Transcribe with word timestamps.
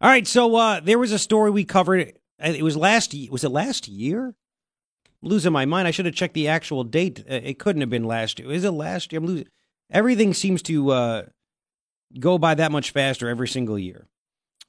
All 0.00 0.08
right, 0.08 0.26
so 0.26 0.54
uh, 0.54 0.80
there 0.80 0.98
was 0.98 1.10
a 1.12 1.18
story 1.18 1.50
we 1.50 1.64
covered. 1.64 2.12
It 2.38 2.62
was 2.62 2.76
last. 2.76 3.14
Was 3.30 3.42
it 3.42 3.50
last 3.50 3.88
year? 3.88 4.34
I'm 5.22 5.28
losing 5.28 5.52
my 5.52 5.64
mind. 5.64 5.88
I 5.88 5.90
should 5.90 6.06
have 6.06 6.14
checked 6.14 6.34
the 6.34 6.48
actual 6.48 6.84
date. 6.84 7.24
Uh, 7.28 7.34
It 7.34 7.58
couldn't 7.58 7.80
have 7.80 7.90
been 7.90 8.04
last 8.04 8.38
year. 8.38 8.50
Is 8.52 8.64
it 8.64 8.70
last 8.70 9.12
year? 9.12 9.18
I'm 9.18 9.26
losing. 9.26 9.48
Everything 9.90 10.34
seems 10.34 10.62
to 10.62 10.90
uh, 10.90 11.22
go 12.20 12.38
by 12.38 12.54
that 12.54 12.70
much 12.70 12.90
faster 12.90 13.28
every 13.28 13.48
single 13.48 13.78
year. 13.78 14.06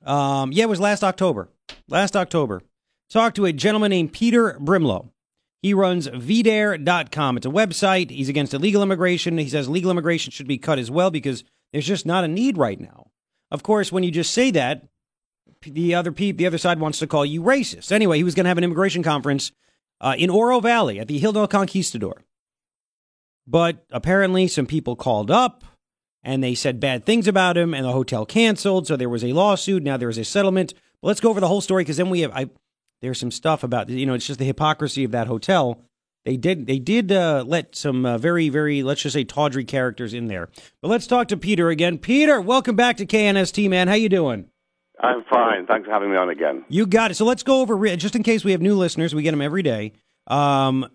Um, 0.03 0.51
yeah, 0.51 0.63
it 0.63 0.69
was 0.69 0.79
last 0.79 1.03
October. 1.03 1.49
Last 1.87 2.15
October. 2.15 2.61
Talked 3.11 3.35
to 3.35 3.45
a 3.45 3.53
gentleman 3.53 3.89
named 3.89 4.13
Peter 4.13 4.57
Brimelow. 4.59 5.09
He 5.61 5.73
runs 5.73 6.07
VDare.com. 6.07 7.37
It's 7.37 7.45
a 7.45 7.49
website. 7.49 8.09
He's 8.09 8.29
against 8.29 8.53
illegal 8.53 8.81
immigration. 8.81 9.37
He 9.37 9.49
says 9.49 9.67
legal 9.67 9.91
immigration 9.91 10.31
should 10.31 10.47
be 10.47 10.57
cut 10.57 10.79
as 10.79 10.89
well 10.89 11.11
because 11.11 11.43
there's 11.73 11.85
just 11.87 12.05
not 12.05 12.23
a 12.23 12.29
need 12.29 12.57
right 12.57 12.79
now. 12.79 13.07
Of 13.51 13.61
course, 13.61 13.91
when 13.91 14.03
you 14.03 14.11
just 14.11 14.33
say 14.33 14.51
that, 14.51 14.87
the 15.61 15.95
other 15.95 16.11
peop, 16.11 16.37
the 16.37 16.47
other 16.47 16.57
side 16.57 16.79
wants 16.79 16.99
to 16.99 17.07
call 17.07 17.25
you 17.25 17.41
racist. 17.41 17.91
Anyway, 17.91 18.17
he 18.17 18.23
was 18.23 18.35
going 18.35 18.45
to 18.45 18.49
have 18.49 18.57
an 18.57 18.63
immigration 18.63 19.03
conference 19.03 19.51
uh, 20.01 20.15
in 20.17 20.29
Oro 20.29 20.59
Valley 20.59 20.99
at 20.99 21.07
the 21.07 21.19
Hilton 21.19 21.41
El 21.41 21.47
Conquistador. 21.47 22.23
But 23.47 23.85
apparently, 23.91 24.47
some 24.47 24.65
people 24.65 24.95
called 24.95 25.31
up 25.31 25.63
and 26.23 26.43
they 26.43 26.55
said 26.55 26.79
bad 26.79 27.05
things 27.05 27.27
about 27.27 27.57
him, 27.57 27.73
and 27.73 27.85
the 27.85 27.91
hotel 27.91 28.25
canceled. 28.25 28.87
So 28.87 28.95
there 28.95 29.09
was 29.09 29.23
a 29.23 29.33
lawsuit. 29.33 29.83
Now 29.83 29.97
there 29.97 30.09
is 30.09 30.17
a 30.17 30.25
settlement. 30.25 30.73
But 31.01 31.07
let's 31.09 31.21
go 31.21 31.29
over 31.29 31.39
the 31.39 31.47
whole 31.47 31.61
story 31.61 31.83
because 31.83 31.97
then 31.97 32.09
we 32.09 32.21
have 32.21 32.31
I, 32.33 32.49
there's 33.01 33.19
some 33.19 33.31
stuff 33.31 33.63
about 33.63 33.89
you 33.89 34.05
know 34.05 34.13
it's 34.13 34.27
just 34.27 34.39
the 34.39 34.45
hypocrisy 34.45 35.03
of 35.03 35.11
that 35.11 35.27
hotel. 35.27 35.81
They 36.25 36.35
did 36.35 36.67
they 36.67 36.79
did 36.79 37.11
uh, 37.11 37.43
let 37.47 37.75
some 37.75 38.05
uh, 38.05 38.17
very 38.17 38.49
very 38.49 38.83
let's 38.83 39.01
just 39.01 39.13
say 39.13 39.23
tawdry 39.23 39.63
characters 39.63 40.13
in 40.13 40.27
there. 40.27 40.49
But 40.81 40.89
let's 40.89 41.07
talk 41.07 41.29
to 41.29 41.37
Peter 41.37 41.69
again. 41.69 41.97
Peter, 41.97 42.41
welcome 42.41 42.75
back 42.75 42.97
to 42.97 43.05
KNST, 43.05 43.69
man. 43.69 43.87
How 43.87 43.93
you 43.93 44.09
doing? 44.09 44.49
I'm 44.99 45.23
fine. 45.29 45.65
Thanks 45.65 45.87
for 45.87 45.93
having 45.93 46.11
me 46.11 46.17
on 46.17 46.29
again. 46.29 46.65
You 46.67 46.85
got 46.85 47.11
it. 47.11 47.15
So 47.15 47.25
let's 47.25 47.43
go 47.43 47.61
over 47.61 47.95
just 47.95 48.15
in 48.15 48.23
case 48.23 48.43
we 48.43 48.51
have 48.51 48.61
new 48.61 48.75
listeners. 48.75 49.15
We 49.15 49.23
get 49.23 49.31
them 49.31 49.41
every 49.41 49.63
day. 49.63 49.93
Um, 50.27 50.89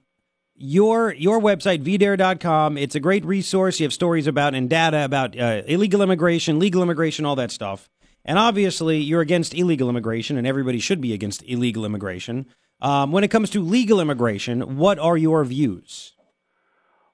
your 0.57 1.13
your 1.15 1.41
website 1.41 1.83
vdare.com. 1.83 2.79
It's 2.79 2.95
a 2.95 3.01
great 3.01 3.25
resource. 3.25 3.81
You 3.81 3.85
have 3.85 3.93
stories 3.93 4.27
about 4.27 4.55
and 4.55 4.71
data 4.71 5.05
about 5.05 5.39
uh, 5.39 5.63
illegal 5.67 6.03
immigration, 6.03 6.59
legal 6.59 6.83
immigration, 6.83 7.25
all 7.25 7.37
that 7.37 7.51
stuff. 7.51 7.89
And 8.25 8.39
obviously, 8.39 8.99
you're 8.99 9.21
against 9.21 9.55
illegal 9.55 9.89
immigration, 9.89 10.39
and 10.39 10.47
everybody 10.47 10.79
should 10.79 11.01
be 11.01 11.13
against 11.13 11.43
illegal 11.43 11.85
immigration. 11.85 12.47
Um, 12.81 13.13
when 13.13 13.25
it 13.25 13.29
comes 13.29 13.51
to 13.51 13.63
legal 13.63 14.01
immigration, 14.01 14.77
what 14.77 14.99
are 14.99 15.17
your 15.17 15.45
views? 15.45 16.13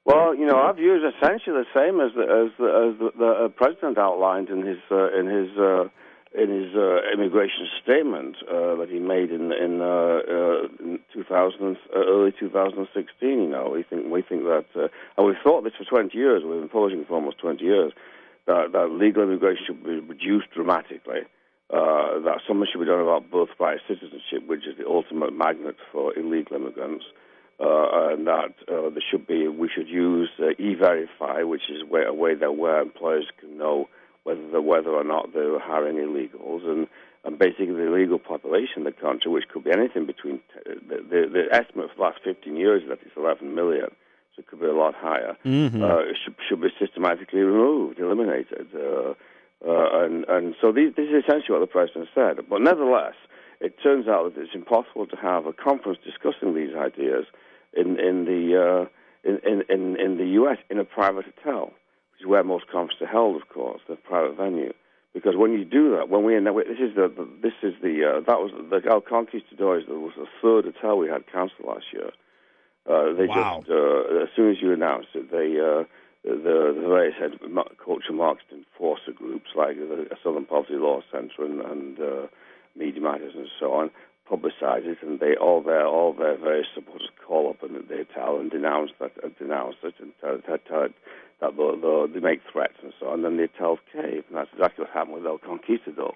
Well, 0.04 0.34
you 0.34 0.46
know, 0.46 0.56
our 0.56 0.74
view 0.74 0.94
is 0.96 1.14
essentially 1.14 1.62
the 1.62 1.66
same 1.74 2.00
as 2.00 2.12
the, 2.14 2.22
as 2.22 2.52
the, 2.58 2.66
as 2.66 2.98
the, 2.98 3.10
the 3.18 3.48
president 3.56 3.98
outlined 3.98 4.48
in 4.48 4.66
his 4.66 4.78
uh, 4.90 5.16
in 5.18 5.26
his 5.26 5.56
uh, 5.58 5.84
in 6.32 6.48
his 6.48 6.74
uh, 6.76 7.00
immigration 7.12 7.66
statement 7.82 8.36
uh, 8.48 8.76
that 8.76 8.88
he 8.88 9.00
made 9.00 9.30
in 9.30 9.50
in, 9.52 9.80
uh, 9.80 10.22
uh, 10.30 10.68
in 10.78 11.00
2000 11.12 11.76
uh, 11.94 11.98
early 11.98 12.32
2016. 12.38 13.28
You 13.28 13.48
know, 13.48 13.70
we 13.74 13.82
think 13.82 14.06
we 14.06 14.22
think 14.22 14.44
that, 14.44 14.66
uh, 14.76 14.88
and 15.18 15.26
we've 15.26 15.42
thought 15.42 15.64
this 15.64 15.72
for 15.76 15.84
20 15.84 16.16
years. 16.16 16.42
We've 16.44 16.60
been 16.60 16.68
publishing 16.68 17.04
for 17.04 17.14
almost 17.14 17.38
20 17.38 17.64
years 17.64 17.92
that, 18.46 18.72
that 18.72 18.90
legal 18.90 19.22
immigration 19.22 19.64
should 19.66 19.84
be 19.84 20.00
reduced 20.00 20.50
dramatically. 20.54 21.26
Uh, 21.70 22.18
that 22.26 22.40
something 22.48 22.66
should 22.70 22.80
be 22.80 22.86
done 22.86 23.00
about 23.00 23.30
birthright 23.30 23.78
citizenship, 23.86 24.46
which 24.46 24.66
is 24.66 24.76
the 24.76 24.86
ultimate 24.86 25.32
magnet 25.32 25.76
for 25.92 26.16
illegal 26.18 26.56
immigrants. 26.56 27.04
Uh, 27.60 28.10
and 28.10 28.26
that 28.26 28.54
uh, 28.68 28.88
there 28.88 29.04
should 29.10 29.26
be, 29.26 29.46
we 29.46 29.68
should 29.68 29.86
use 29.86 30.30
uh, 30.40 30.48
e-verify, 30.58 31.42
which 31.42 31.68
is 31.68 31.82
a 31.82 31.86
way, 31.86 32.02
a 32.04 32.12
way 32.12 32.34
that 32.34 32.56
where 32.56 32.80
employers 32.80 33.26
can 33.38 33.58
know 33.58 33.86
whether 34.70 34.90
or 34.90 35.02
not 35.02 35.32
they're 35.34 35.58
hiring 35.58 35.96
illegals, 35.96 36.62
and, 36.64 36.86
and 37.24 37.38
basically 37.38 37.74
the 37.80 37.88
illegal 37.92 38.20
population 38.20 38.78
in 38.78 38.84
the 38.84 38.92
country, 38.92 39.28
which 39.30 39.48
could 39.52 39.64
be 39.64 39.72
anything 39.72 40.06
between 40.06 40.36
t- 40.38 40.78
the, 40.88 40.96
the, 41.10 41.20
the 41.36 41.44
estimate 41.50 41.90
for 41.90 41.96
the 41.96 42.02
last 42.02 42.20
15 42.24 42.54
years 42.54 42.82
is 42.84 42.88
that 42.88 43.00
it's 43.04 43.16
11 43.16 43.52
million, 43.52 43.90
so 44.32 44.36
it 44.38 44.46
could 44.46 44.60
be 44.60 44.66
a 44.66 44.72
lot 44.84 44.94
higher. 44.94 45.32
Uh, 45.82 46.02
should 46.22 46.36
should 46.46 46.60
be 46.60 46.68
systematically 46.78 47.40
removed, 47.40 47.98
eliminated, 47.98 48.68
uh, 48.74 49.12
uh, 49.66 50.04
and 50.04 50.24
and 50.28 50.54
so 50.60 50.70
these, 50.72 50.94
this 50.96 51.08
is 51.10 51.24
essentially 51.24 51.52
what 51.58 51.64
the 51.66 51.74
president 51.78 52.08
said. 52.14 52.34
But 52.48 52.60
nevertheless, 52.62 53.18
it 53.60 53.74
turns 53.82 54.06
out 54.06 54.22
that 54.34 54.40
it's 54.40 54.54
impossible 54.54 55.06
to 55.08 55.16
have 55.16 55.46
a 55.46 55.52
conference 55.52 55.98
discussing 56.10 56.54
these 56.54 56.74
ideas 56.88 57.24
in 57.80 57.98
in 57.98 58.24
the 58.30 58.42
uh, 58.56 58.82
in 59.28 59.62
in 59.68 59.96
in 60.04 60.16
the 60.16 60.28
U.S. 60.40 60.58
in 60.70 60.78
a 60.78 60.84
private 60.84 61.26
hotel, 61.30 61.72
where 62.30 62.44
most 62.44 62.66
conferences 62.70 63.02
are 63.02 63.06
held, 63.18 63.34
of 63.40 63.48
course, 63.48 63.80
the 63.88 63.96
private 63.96 64.36
venue. 64.36 64.72
Because 65.12 65.34
when 65.36 65.52
you 65.52 65.64
do 65.64 65.96
that, 65.96 66.08
when 66.08 66.22
we 66.24 66.34
this 66.38 66.78
is 66.78 66.94
the, 66.94 67.08
the 67.08 67.26
this 67.42 67.58
is 67.64 67.74
the 67.82 67.94
uh, 68.06 68.20
that 68.28 68.38
was 68.38 68.52
the 68.70 68.80
El 68.88 69.00
Conquistadores 69.00 69.84
was 69.88 70.12
the 70.16 70.30
third 70.40 70.64
hotel 70.66 70.98
we 70.98 71.08
had 71.08 71.26
cancelled 71.26 71.66
last 71.66 71.86
year. 71.92 72.10
Uh, 72.88 73.12
they 73.18 73.26
Wow. 73.26 73.58
just 73.58 73.70
uh, 73.70 74.22
as 74.22 74.28
soon 74.36 74.52
as 74.52 74.62
you 74.62 74.72
announced 74.72 75.08
it, 75.14 75.32
they 75.32 75.58
uh, 75.58 75.82
the 76.22 76.70
the 76.78 76.86
various 76.86 77.16
head 77.18 77.32
culture 77.84 78.12
marketing 78.12 78.64
enforcer 78.70 79.10
groups 79.12 79.50
like 79.56 79.76
the 79.76 80.06
Southern 80.22 80.46
Poverty 80.46 80.74
Law 80.76 81.00
Center 81.10 81.44
and, 81.44 81.60
and 81.60 81.98
uh, 81.98 82.26
Media 82.76 83.02
Matters 83.02 83.34
and 83.34 83.48
so 83.58 83.72
on 83.72 83.90
publicize 84.30 84.86
it, 84.86 84.98
and 85.02 85.18
they 85.18 85.34
all 85.34 85.60
their 85.60 85.86
all 85.86 86.12
their 86.12 86.36
various 86.38 86.68
supporters 86.74 87.08
call 87.26 87.50
up 87.50 87.62
and 87.62 87.74
they 87.88 88.04
tell 88.14 88.38
and 88.38 88.50
denounce 88.50 88.92
that 89.00 89.12
uh, 89.24 89.28
denounce 89.38 89.74
it 89.82 89.94
and 89.98 90.12
tell, 90.20 90.38
tell, 90.46 90.58
tell 90.68 90.88
that 91.40 91.56
the, 91.56 91.78
the, 91.80 92.10
they 92.12 92.20
make 92.20 92.40
threats 92.52 92.74
and 92.82 92.92
so 93.00 93.08
on. 93.08 93.14
And 93.14 93.24
then 93.24 93.36
they 93.36 93.48
tell 93.58 93.78
cave, 93.92 94.24
and 94.28 94.36
that's 94.36 94.50
exactly 94.52 94.84
what 94.84 94.92
happened 94.92 95.16
with 95.16 95.26
El 95.26 95.38
Conquistador. 95.38 96.14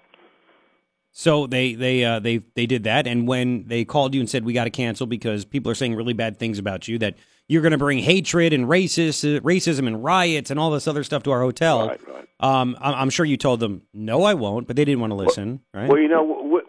So 1.17 1.47
they 1.47 1.75
they 1.75 2.03
uh, 2.03 2.19
they 2.19 2.39
they 2.55 2.65
did 2.65 2.83
that, 2.83 3.07
and 3.07 3.25
when 3.25 3.67
they 3.67 3.85
called 3.85 4.13
you 4.13 4.19
and 4.19 4.29
said 4.29 4.43
we 4.43 4.51
got 4.51 4.65
to 4.65 4.69
cancel 4.69 5.07
because 5.07 5.45
people 5.45 5.71
are 5.71 5.75
saying 5.75 5.95
really 5.95 6.11
bad 6.11 6.37
things 6.37 6.59
about 6.59 6.89
you, 6.89 6.97
that 6.97 7.15
you're 7.47 7.61
going 7.61 7.71
to 7.71 7.77
bring 7.77 7.99
hatred 7.99 8.51
and 8.51 8.65
racist 8.65 9.39
racism 9.41 9.87
and 9.87 10.03
riots 10.03 10.51
and 10.51 10.59
all 10.59 10.71
this 10.71 10.89
other 10.89 11.05
stuff 11.05 11.23
to 11.23 11.31
our 11.31 11.39
hotel. 11.39 11.87
Right, 11.87 12.01
right. 12.07 12.27
Um, 12.41 12.75
I'm, 12.81 13.09
sure 13.09 13.25
you 13.25 13.37
told 13.37 13.61
them 13.61 13.83
no, 13.93 14.23
I 14.23 14.33
won't, 14.33 14.67
but 14.67 14.75
they 14.75 14.83
didn't 14.83 14.99
want 14.99 15.11
to 15.11 15.15
listen, 15.15 15.61
right? 15.73 15.87
Well, 15.87 15.99
you 15.99 16.09
know, 16.09 16.61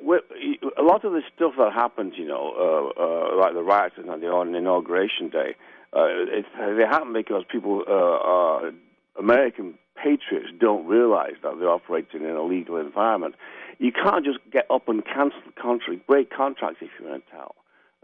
a 0.79 0.83
lot 0.83 1.05
of 1.05 1.13
the 1.13 1.23
stuff 1.35 1.55
that 1.59 1.73
happens, 1.73 2.15
you 2.17 2.27
know, 2.27 2.93
uh, 2.97 3.03
uh, 3.03 3.41
like 3.41 3.55
the 3.55 3.63
riots 3.63 3.97
on 3.99 4.21
the 4.21 4.27
on 4.29 4.55
inauguration 4.55 5.29
day, 5.29 5.57
uh, 5.97 6.39
it, 6.39 6.45
they 6.77 6.85
happen 6.85 7.13
because 7.13 7.45
people, 7.51 7.83
uh, 7.89 8.67
uh, 8.67 8.71
American 9.19 9.79
patriots, 9.97 10.49
don't 10.61 10.87
realize 10.87 11.35
that 11.43 11.59
they're 11.59 11.71
operating 11.71 12.23
in 12.23 12.29
an 12.29 12.37
illegal 12.37 12.77
environment. 12.77 13.35
You 13.79 13.93
can't 13.93 14.25
just 14.25 14.39
get 14.53 14.67
up 14.71 14.89
and 14.89 15.05
cancel 15.05 15.41
the 15.47 15.61
contract, 15.61 16.07
break 16.07 16.31
contracts 16.31 16.79
if 16.83 16.91
you're 16.99 17.15
in 17.15 17.23
a 17.27 17.35
town. 17.35 17.53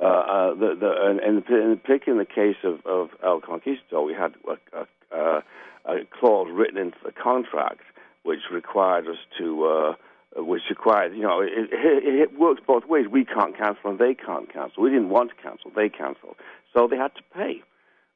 Uh, 0.00 0.04
uh, 0.04 0.54
the, 0.54 0.74
the, 0.80 0.90
and, 1.06 1.20
and 1.20 1.44
in 1.48 1.80
in 2.06 2.18
the 2.18 2.24
case 2.24 2.56
of, 2.64 2.84
of 2.86 3.10
El 3.22 3.40
Conquistador, 3.40 4.04
we 4.04 4.14
had 4.14 4.34
a, 4.48 4.76
a, 4.78 5.16
a, 5.16 5.42
a 5.86 6.04
clause 6.18 6.48
written 6.50 6.78
into 6.78 6.96
the 7.04 7.12
contract 7.12 7.82
which 8.22 8.40
required 8.50 9.06
us 9.06 9.18
to, 9.38 9.64
uh, 9.64 10.42
which 10.42 10.62
required, 10.70 11.14
you 11.14 11.22
know, 11.22 11.40
it, 11.40 11.50
it, 11.72 12.04
it 12.04 12.38
works 12.38 12.60
both 12.66 12.86
ways. 12.86 13.06
We 13.10 13.24
can't 13.24 13.56
cancel 13.56 13.90
and 13.90 13.98
they 13.98 14.14
can't 14.14 14.52
cancel. 14.52 14.82
We 14.82 14.90
didn't 14.90 15.10
want 15.10 15.30
to 15.30 15.36
cancel, 15.42 15.70
they 15.74 15.88
canceled. 15.88 16.36
So 16.74 16.88
they 16.88 16.96
had 16.96 17.14
to 17.16 17.22
pay. 17.34 17.62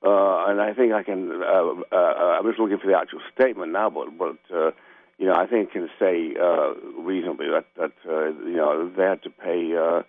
Uh, 0.05 0.47
and 0.49 0.61
I 0.61 0.73
think 0.75 0.93
I 0.93 1.03
can, 1.03 1.31
uh, 1.43 1.97
uh, 1.97 2.39
I'm 2.39 2.47
just 2.47 2.59
looking 2.59 2.79
for 2.79 2.87
the 2.87 2.97
actual 2.99 3.21
statement 3.35 3.73
now, 3.73 3.91
but, 3.91 4.17
but 4.19 4.37
uh, 4.55 4.71
you 5.19 5.27
know, 5.27 5.35
I 5.35 5.47
think 5.47 5.71
I 5.71 5.73
can 5.73 5.89
say 5.99 6.35
uh, 6.41 6.75
reasonably 7.01 7.47
that, 7.49 7.65
that 7.77 7.93
uh, 8.09 8.27
you 8.47 8.57
know, 8.57 8.91
they 8.95 9.03
had 9.05 9.23
to 9.23 9.31
pay 9.31 9.75
uh, 9.75 10.03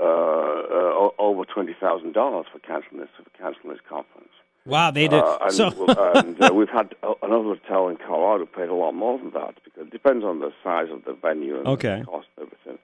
uh, 0.00 0.02
uh, 0.02 1.08
over 1.18 1.44
$20,000 1.44 1.74
for 2.14 2.58
canceling 2.60 3.00
this, 3.00 3.08
for 3.16 3.30
canceling 3.38 3.72
this 3.72 3.80
conference. 3.88 4.30
wow, 4.64 4.90
they 4.90 5.06
did. 5.08 5.22
And 5.22 5.52
so 5.52 5.68
and 6.14 6.42
uh, 6.42 6.50
we've 6.54 6.68
had 6.70 6.94
another 7.22 7.54
hotel 7.54 7.88
in 7.88 7.96
Colorado 7.98 8.46
paid 8.46 8.68
a 8.68 8.74
lot 8.74 8.92
more 8.92 9.18
than 9.18 9.30
that 9.32 9.54
because 9.64 9.86
it 9.86 9.90
depends 9.90 10.24
on 10.24 10.40
the 10.40 10.52
size 10.64 10.88
of 10.90 11.04
the 11.04 11.12
venue 11.12 11.58
and 11.58 11.66
Okay. 11.68 12.00
the 12.00 12.04
cost 12.06 12.26
and 12.36 12.46
everything. 12.46 12.78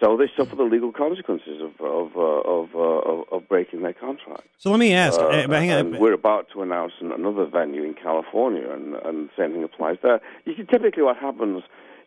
So 0.00 0.16
they 0.16 0.30
suffer 0.34 0.56
the 0.56 0.62
legal 0.62 0.92
consequences 0.92 1.60
of 1.60 1.72
of 1.84 2.16
uh, 2.16 2.20
of, 2.20 2.74
uh, 2.74 2.78
of 2.78 3.24
of 3.30 3.48
breaking 3.48 3.82
their 3.82 3.92
contract. 3.92 4.48
so 4.56 4.70
let 4.70 4.80
me 4.80 4.94
ask. 4.94 5.20
Uh, 5.20 5.26
on. 5.26 5.98
we're 5.98 6.14
about 6.14 6.48
to 6.54 6.62
announce 6.62 6.92
another 7.00 7.44
venue 7.44 7.82
in 7.82 7.94
California, 7.94 8.70
and, 8.70 8.94
and 8.94 9.28
the 9.28 9.32
same 9.36 9.52
thing 9.52 9.62
applies 9.62 9.98
there. 10.02 10.20
You 10.46 10.56
see, 10.56 10.64
typically 10.64 11.02
what 11.02 11.18
happens, 11.18 11.62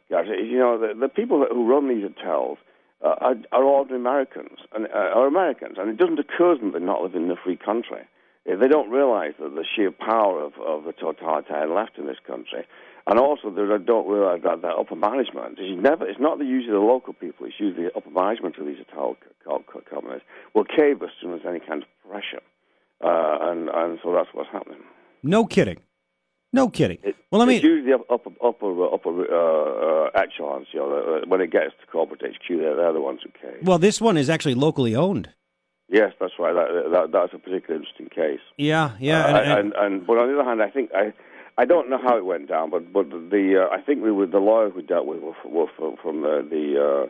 guys, 0.10 0.25
is 0.25 0.50
you 0.50 0.57
know 0.57 0.80
the, 0.80 0.95
the 1.00 1.07
people 1.07 1.42
that, 1.42 1.51
who 1.51 1.68
run 1.68 1.88
these 1.88 2.04
hotels 2.04 2.57
uh, 3.04 3.16
are, 3.19 3.36
are 3.51 3.63
ordinary 3.63 4.01
Americans, 4.01 4.60
and 4.74 4.88
uh, 4.88 4.98
are 4.98 5.28
Americans, 5.28 5.78
and 5.78 5.90
it 5.90 5.98
doesn't 5.98 6.19
occur 6.19 6.56
to 6.56 6.60
them 6.60 6.72
they're 6.72 6.81
not 6.81 7.04
living 7.04 7.25
in 7.25 7.31
a 7.31 7.36
free 7.36 7.57
country. 7.57 8.01
They 8.45 8.68
don't 8.68 8.90
realize 8.90 9.34
that 9.40 9.56
the 9.56 9.63
sheer 9.63 9.92
power 9.92 10.42
of, 10.44 10.54
of 10.60 10.84
the 10.84 10.92
totalitarian 10.92 11.74
left 11.74 11.98
in 11.98 12.07
this 12.07 12.18
country, 12.28 12.66
and 13.07 13.19
also 13.19 13.50
they 13.50 13.65
don't 13.83 14.07
realize 14.07 14.41
that 14.44 14.63
upper 14.65 14.95
management 14.95 15.59
is 15.59 15.77
never. 15.77 16.07
It's 16.07 16.19
not 16.19 16.39
the 16.39 16.45
usually 16.45 16.73
the 16.73 16.79
local 16.79 17.13
people. 17.13 17.45
It's 17.45 17.59
usually 17.59 17.85
the 17.85 17.95
upper 17.97 18.09
management 18.09 18.57
of 18.57 18.65
these 18.65 18.77
hotel 18.89 19.17
co- 19.45 19.63
co- 19.67 19.81
companies 19.89 20.21
will 20.53 20.65
cave 20.65 21.01
as 21.03 21.09
soon 21.21 21.33
as 21.33 21.41
any 21.47 21.59
kind 21.59 21.83
of 21.83 21.89
pressure, 22.09 22.41
uh, 23.03 23.38
and 23.51 23.69
and 23.69 24.00
so 24.03 24.13
that's 24.13 24.29
what's 24.33 24.50
happening. 24.51 24.79
No 25.21 25.45
kidding. 25.45 25.79
No 26.55 26.69
kidding. 26.69 27.00
It, 27.03 27.15
well, 27.31 27.39
let 27.39 27.47
me. 27.47 27.55
It's 27.55 27.63
usually 27.63 27.91
the 27.91 28.00
upper 28.13 28.29
upper 28.44 28.94
upper 28.94 29.09
uh, 29.33 30.06
uh, 30.06 30.09
echelons. 30.13 30.67
You 30.71 30.79
know, 30.81 31.21
when 31.27 31.41
it 31.41 31.51
gets 31.51 31.73
to 31.81 31.88
corporate 31.91 32.21
HQ, 32.21 32.47
they're, 32.47 32.75
they're 32.75 32.94
the 32.94 33.01
ones 33.01 33.21
who 33.23 33.29
cave. 33.31 33.59
Well, 33.67 33.79
this 33.79 33.99
one 33.99 34.17
is 34.17 34.29
actually 34.29 34.56
locally 34.56 34.95
owned. 34.95 35.29
Yes, 35.89 36.13
that's 36.19 36.33
right. 36.39 36.53
That, 36.53 36.91
that 36.91 37.11
that's 37.11 37.33
a 37.33 37.38
particularly 37.39 37.83
interesting 37.85 38.07
case. 38.09 38.39
Yeah, 38.57 38.91
yeah. 38.99 39.25
Uh, 39.25 39.27
and, 39.27 39.38
and- 39.38 39.59
and, 39.59 39.73
and 39.73 40.07
but 40.07 40.17
on 40.19 40.27
the 40.27 40.39
other 40.39 40.47
hand, 40.47 40.61
I 40.61 40.69
think 40.69 40.91
I. 40.95 41.11
I 41.57 41.65
don't 41.65 41.89
know 41.89 42.00
how 42.01 42.17
it 42.17 42.25
went 42.25 42.47
down, 42.50 42.69
but 42.69 42.91
but 42.91 43.09
the 43.09 43.67
uh, 43.69 43.73
I 43.75 43.81
think 43.81 44.03
we 44.03 44.11
were 44.11 44.25
the 44.25 44.39
lawyers 44.39 44.73
we 44.75 44.81
dealt 44.81 45.05
with 45.05 45.21
were, 45.21 45.33
were 45.45 45.67
from, 45.77 45.95
from 46.01 46.21
the, 46.21 46.45
the 46.50 46.83
uh, 47.05 47.09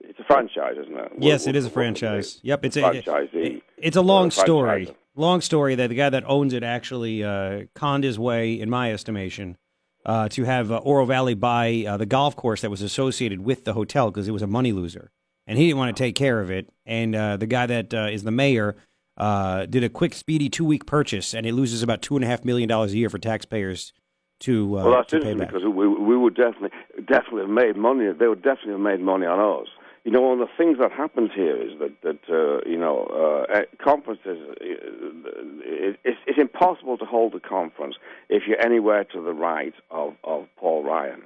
it's 0.00 0.18
a 0.18 0.24
franchise, 0.24 0.74
isn't 0.80 0.96
it? 0.96 1.12
yes, 1.18 1.46
We're- 1.46 1.50
it 1.50 1.56
is 1.56 1.66
a 1.66 1.70
franchise. 1.70 2.40
Yep, 2.42 2.64
it's 2.64 2.76
a 2.76 2.82
franchisee. 2.82 3.62
It's 3.76 3.96
a 3.96 4.02
long 4.02 4.30
story. 4.30 4.94
Long 5.16 5.40
story 5.40 5.76
that 5.76 5.88
the 5.88 5.94
guy 5.94 6.10
that 6.10 6.24
owns 6.26 6.52
it 6.52 6.64
actually 6.64 7.22
uh, 7.22 7.66
conned 7.74 8.02
his 8.02 8.18
way, 8.18 8.54
in 8.54 8.68
my 8.68 8.92
estimation, 8.92 9.56
uh, 10.04 10.28
to 10.30 10.42
have 10.42 10.72
uh, 10.72 10.78
Oro 10.78 11.06
Valley 11.06 11.34
buy 11.34 11.84
uh, 11.86 11.96
the 11.96 12.06
golf 12.06 12.34
course 12.34 12.62
that 12.62 12.70
was 12.70 12.82
associated 12.82 13.40
with 13.40 13.64
the 13.64 13.74
hotel 13.74 14.10
because 14.10 14.26
it 14.26 14.32
was 14.32 14.42
a 14.42 14.48
money 14.48 14.72
loser, 14.72 15.12
and 15.46 15.56
he 15.56 15.66
didn't 15.66 15.78
want 15.78 15.96
to 15.96 16.02
take 16.02 16.16
care 16.16 16.40
of 16.40 16.50
it. 16.50 16.68
And 16.84 17.14
uh, 17.14 17.36
the 17.36 17.46
guy 17.46 17.66
that 17.66 17.94
uh, 17.94 18.08
is 18.10 18.24
the 18.24 18.32
mayor 18.32 18.74
uh, 19.16 19.66
did 19.66 19.84
a 19.84 19.88
quick, 19.88 20.14
speedy 20.14 20.48
two 20.48 20.64
week 20.64 20.86
purchase, 20.86 21.34
and 21.34 21.46
it 21.46 21.52
loses 21.52 21.82
about 21.82 22.02
two 22.02 22.16
and 22.16 22.24
a 22.24 22.28
half 22.28 22.44
million 22.44 22.68
dollars 22.68 22.92
a 22.92 22.96
year 22.98 23.10
for 23.10 23.18
taxpayers 23.18 23.92
to 24.40 24.78
uh, 24.78 24.84
Well, 24.84 24.92
that's 24.96 25.10
to 25.10 25.20
pay 25.20 25.30
interesting 25.30 25.38
back. 25.38 25.48
because 25.48 25.68
we 25.68 25.88
we 25.88 26.16
would 26.16 26.34
definitely 26.34 26.70
definitely 27.06 27.42
have 27.42 27.50
made 27.50 27.76
money. 27.76 28.10
They 28.12 28.26
would 28.28 28.42
definitely 28.42 28.72
have 28.72 28.80
made 28.80 29.00
money 29.00 29.26
on 29.26 29.38
us. 29.62 29.68
You 30.04 30.10
know, 30.12 30.20
one 30.20 30.38
of 30.38 30.46
the 30.46 30.52
things 30.62 30.76
that 30.80 30.92
happens 30.92 31.30
here 31.34 31.56
is 31.56 31.78
that 31.78 31.92
that 32.02 32.20
uh, 32.28 32.68
you 32.68 32.76
know 32.78 33.04
uh, 33.06 33.62
conferences. 33.82 34.38
Uh, 34.50 34.54
it, 34.60 35.98
it's, 36.04 36.18
it's 36.26 36.38
impossible 36.38 36.98
to 36.98 37.04
hold 37.04 37.34
a 37.34 37.40
conference 37.40 37.96
if 38.28 38.42
you're 38.46 38.60
anywhere 38.60 39.04
to 39.04 39.22
the 39.22 39.32
right 39.32 39.74
of 39.90 40.14
of 40.24 40.46
Paul 40.56 40.84
Ryan. 40.84 41.22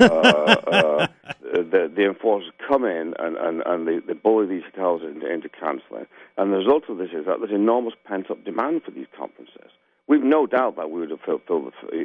Uh, 0.00 0.04
uh, 0.04 1.06
the, 1.52 1.90
the 1.94 2.04
enforcers 2.06 2.50
come 2.66 2.84
in 2.84 3.14
and, 3.18 3.36
and, 3.36 3.62
and 3.64 3.86
they, 3.86 3.98
they 3.98 4.14
bully 4.14 4.46
these 4.46 4.62
hotels 4.74 5.02
into, 5.02 5.32
into 5.32 5.48
cancelling. 5.48 6.06
And 6.36 6.52
the 6.52 6.58
result 6.58 6.84
of 6.88 6.98
this 6.98 7.10
is 7.12 7.26
that 7.26 7.38
there's 7.40 7.52
enormous 7.52 7.94
pent 8.04 8.30
up 8.30 8.44
demand 8.44 8.82
for 8.84 8.90
these 8.90 9.06
conferences. 9.16 9.70
We've 10.06 10.22
no 10.22 10.46
doubt 10.46 10.76
that 10.76 10.90
we 10.90 11.00
would 11.00 11.10
have 11.10 11.20
filled, 11.20 11.46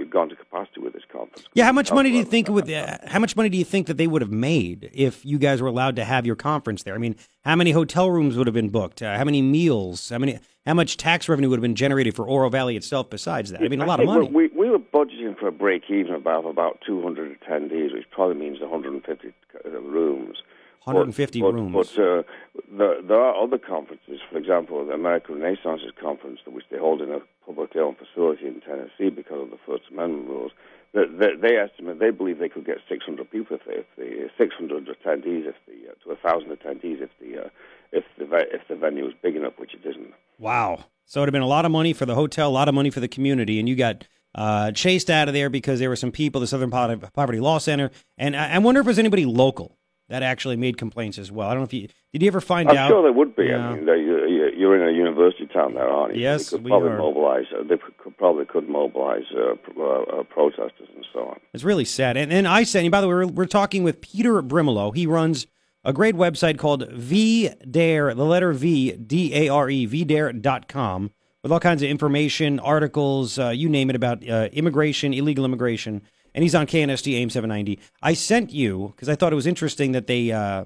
gone 0.09 0.29
to 0.29 0.35
capacity 0.35 0.79
with 0.79 0.93
this 0.93 1.03
conference. 1.11 1.45
Yeah, 1.53 1.65
how 1.65 1.73
much 1.73 1.91
money 1.91 2.11
do 2.11 2.17
you 2.17 2.23
think 2.23 2.47
would 2.47 2.71
uh, 2.71 2.97
how 3.05 3.19
much 3.19 3.35
money 3.35 3.49
do 3.49 3.57
you 3.57 3.65
think 3.65 3.87
that 3.87 3.97
they 3.97 4.07
would 4.07 4.21
have 4.21 4.31
made 4.31 4.89
if 4.93 5.25
you 5.25 5.37
guys 5.37 5.61
were 5.61 5.67
allowed 5.67 5.97
to 5.97 6.05
have 6.05 6.25
your 6.25 6.37
conference 6.37 6.83
there? 6.83 6.95
I 6.95 6.97
mean, 6.97 7.17
how 7.43 7.57
many 7.57 7.71
hotel 7.71 8.09
rooms 8.09 8.37
would 8.37 8.47
have 8.47 8.53
been 8.53 8.69
booked? 8.69 9.01
Uh, 9.01 9.17
how 9.17 9.25
many 9.25 9.41
meals? 9.41 10.07
How 10.07 10.17
many 10.17 10.39
how 10.69 10.75
much 10.75 10.97
tax 10.97 11.27
revenue 11.27 11.49
would 11.49 11.57
have 11.57 11.63
been 11.63 11.73
generated 11.73 12.15
for 12.15 12.25
Oro 12.25 12.47
Valley 12.47 12.77
itself 12.77 13.09
besides 13.09 13.49
that? 13.49 13.63
I 13.63 13.67
mean, 13.67 13.81
a 13.81 13.87
lot 13.87 13.99
of 13.99 14.05
money. 14.05 14.29
We, 14.29 14.49
we 14.49 14.69
were 14.69 14.77
budgeting 14.77 15.35
for 15.35 15.47
a 15.47 15.51
break 15.51 15.89
even 15.89 16.13
about 16.13 16.45
about 16.45 16.79
200 16.85 17.41
attendees, 17.41 17.91
which 17.91 18.05
probably 18.11 18.35
means 18.35 18.61
150 18.61 19.33
rooms. 19.81 20.37
150 20.83 21.41
but, 21.41 21.53
rooms. 21.53 21.73
But 21.73 22.03
uh, 22.03 22.23
there, 22.71 23.01
there 23.01 23.19
are 23.19 23.43
other 23.43 23.57
conferences. 23.57 24.19
For 24.31 24.37
example, 24.37 24.85
the 24.85 24.93
American 24.93 25.41
Renaissance's 25.41 25.91
conference, 25.99 26.39
which 26.45 26.65
they 26.69 26.77
hold 26.77 27.01
in 27.01 27.11
a 27.11 27.19
publicly 27.47 27.81
owned 27.81 27.97
facility 27.97 28.45
in 28.45 28.61
Tennessee 28.61 29.09
because 29.09 29.41
of 29.41 29.49
the 29.49 29.57
First 29.65 29.85
Amendment 29.91 30.29
rules. 30.29 30.51
They, 30.93 31.05
they, 31.05 31.33
they 31.35 31.55
estimate 31.57 31.97
they 31.97 32.11
believe 32.11 32.37
they 32.37 32.49
could 32.49 32.65
get 32.65 32.77
600 32.87 33.29
people 33.31 33.57
if 33.57 33.65
they, 33.65 33.73
if 33.73 33.85
the 33.97 34.29
600 34.37 34.85
attendees, 34.85 35.47
if 35.47 35.55
the 35.65 35.89
uh, 35.89 35.93
to 36.03 36.09
1,000 36.09 36.49
attendees 36.49 37.01
if 37.01 37.09
the 37.19 37.45
uh, 37.45 37.49
if 37.91 38.03
the 38.19 38.25
if 38.53 38.67
the 38.67 38.75
venue 38.75 39.05
was 39.05 39.13
big 39.19 39.35
enough, 39.35 39.53
which 39.57 39.73
it 39.73 39.81
isn't. 39.83 40.13
Wow. 40.39 40.85
So 41.05 41.19
it 41.19 41.21
would 41.21 41.27
have 41.29 41.33
been 41.33 41.41
a 41.41 41.47
lot 41.47 41.65
of 41.65 41.71
money 41.71 41.93
for 41.93 42.05
the 42.05 42.15
hotel, 42.15 42.49
a 42.49 42.51
lot 42.51 42.67
of 42.67 42.75
money 42.75 42.89
for 42.89 42.99
the 42.99 43.07
community, 43.07 43.59
and 43.59 43.67
you 43.67 43.75
got 43.75 44.07
uh, 44.35 44.71
chased 44.71 45.09
out 45.09 45.27
of 45.27 45.33
there 45.33 45.49
because 45.49 45.79
there 45.79 45.89
were 45.89 45.95
some 45.95 46.11
people, 46.11 46.39
the 46.39 46.47
Southern 46.47 46.71
Poverty 46.71 47.39
Law 47.39 47.57
Center, 47.57 47.91
and 48.17 48.35
I, 48.35 48.53
I 48.53 48.57
wonder 48.59 48.79
if 48.79 48.85
there's 48.85 48.99
anybody 48.99 49.25
local 49.25 49.77
that 50.07 50.23
actually 50.23 50.55
made 50.55 50.77
complaints 50.77 51.17
as 51.17 51.31
well. 51.31 51.47
I 51.47 51.51
don't 51.53 51.61
know 51.61 51.65
if 51.65 51.73
you 51.73 51.87
did. 52.13 52.23
You 52.23 52.27
ever 52.27 52.41
find 52.41 52.69
I'm 52.69 52.77
out? 52.77 52.89
sure 52.89 53.03
there 53.03 53.11
would 53.11 53.35
be. 53.35 53.45
Yeah. 53.45 53.69
I 53.69 53.75
mean, 53.75 53.85
they, 53.85 53.97
you're 53.99 54.75
in 54.75 54.87
a 54.87 54.97
university 54.97 55.45
town 55.45 55.75
there, 55.75 55.87
aren't 55.87 56.15
you? 56.15 56.21
Yes, 56.21 56.49
they 56.49 56.57
could 56.57 56.63
we 56.63 56.69
probably 56.69 56.89
are. 56.89 56.97
mobilize. 56.97 57.45
Uh, 57.53 57.63
they 57.63 57.77
could, 57.77 58.17
probably 58.17 58.45
could 58.45 58.67
mobilize 58.67 59.23
uh, 59.35 59.53
uh, 59.79 59.83
uh, 59.83 60.23
protesters 60.23 60.89
and 60.95 61.05
so 61.13 61.19
on. 61.19 61.39
It's 61.53 61.63
really 61.63 61.85
sad. 61.85 62.17
And, 62.17 62.33
and 62.33 62.47
I 62.47 62.63
said, 62.63 62.83
and 62.83 62.91
by 62.91 63.01
the 63.01 63.07
way, 63.07 63.13
we're, 63.13 63.27
we're 63.27 63.45
talking 63.45 63.83
with 63.83 64.01
Peter 64.01 64.41
Brimelow. 64.41 64.95
He 64.95 65.05
runs 65.05 65.45
a 65.89 65.93
great 65.93 66.13
website 66.13 66.59
called 66.59 66.87
VDare, 66.87 68.15
the 68.15 68.23
letter 68.23 68.53
V, 68.53 68.91
D 68.91 69.33
A 69.33 69.49
R 69.49 69.71
E, 69.71 69.87
VDare.com, 69.87 71.09
with 71.41 71.51
all 71.51 71.59
kinds 71.59 71.81
of 71.81 71.89
information, 71.89 72.59
articles, 72.59 73.39
uh, 73.39 73.49
you 73.49 73.67
name 73.67 73.89
it, 73.89 73.95
about 73.95 74.27
uh, 74.29 74.49
immigration, 74.53 75.15
illegal 75.15 75.45
immigration. 75.45 76.03
And 76.35 76.43
he's 76.43 76.53
on 76.53 76.67
KNST 76.67 77.11
AM 77.15 77.31
790. 77.31 77.79
I 78.03 78.13
sent 78.13 78.51
you, 78.51 78.93
because 78.95 79.09
I 79.09 79.15
thought 79.15 79.33
it 79.33 79.35
was 79.35 79.47
interesting 79.47 79.93
that 79.93 80.05
they, 80.05 80.31
uh, 80.31 80.65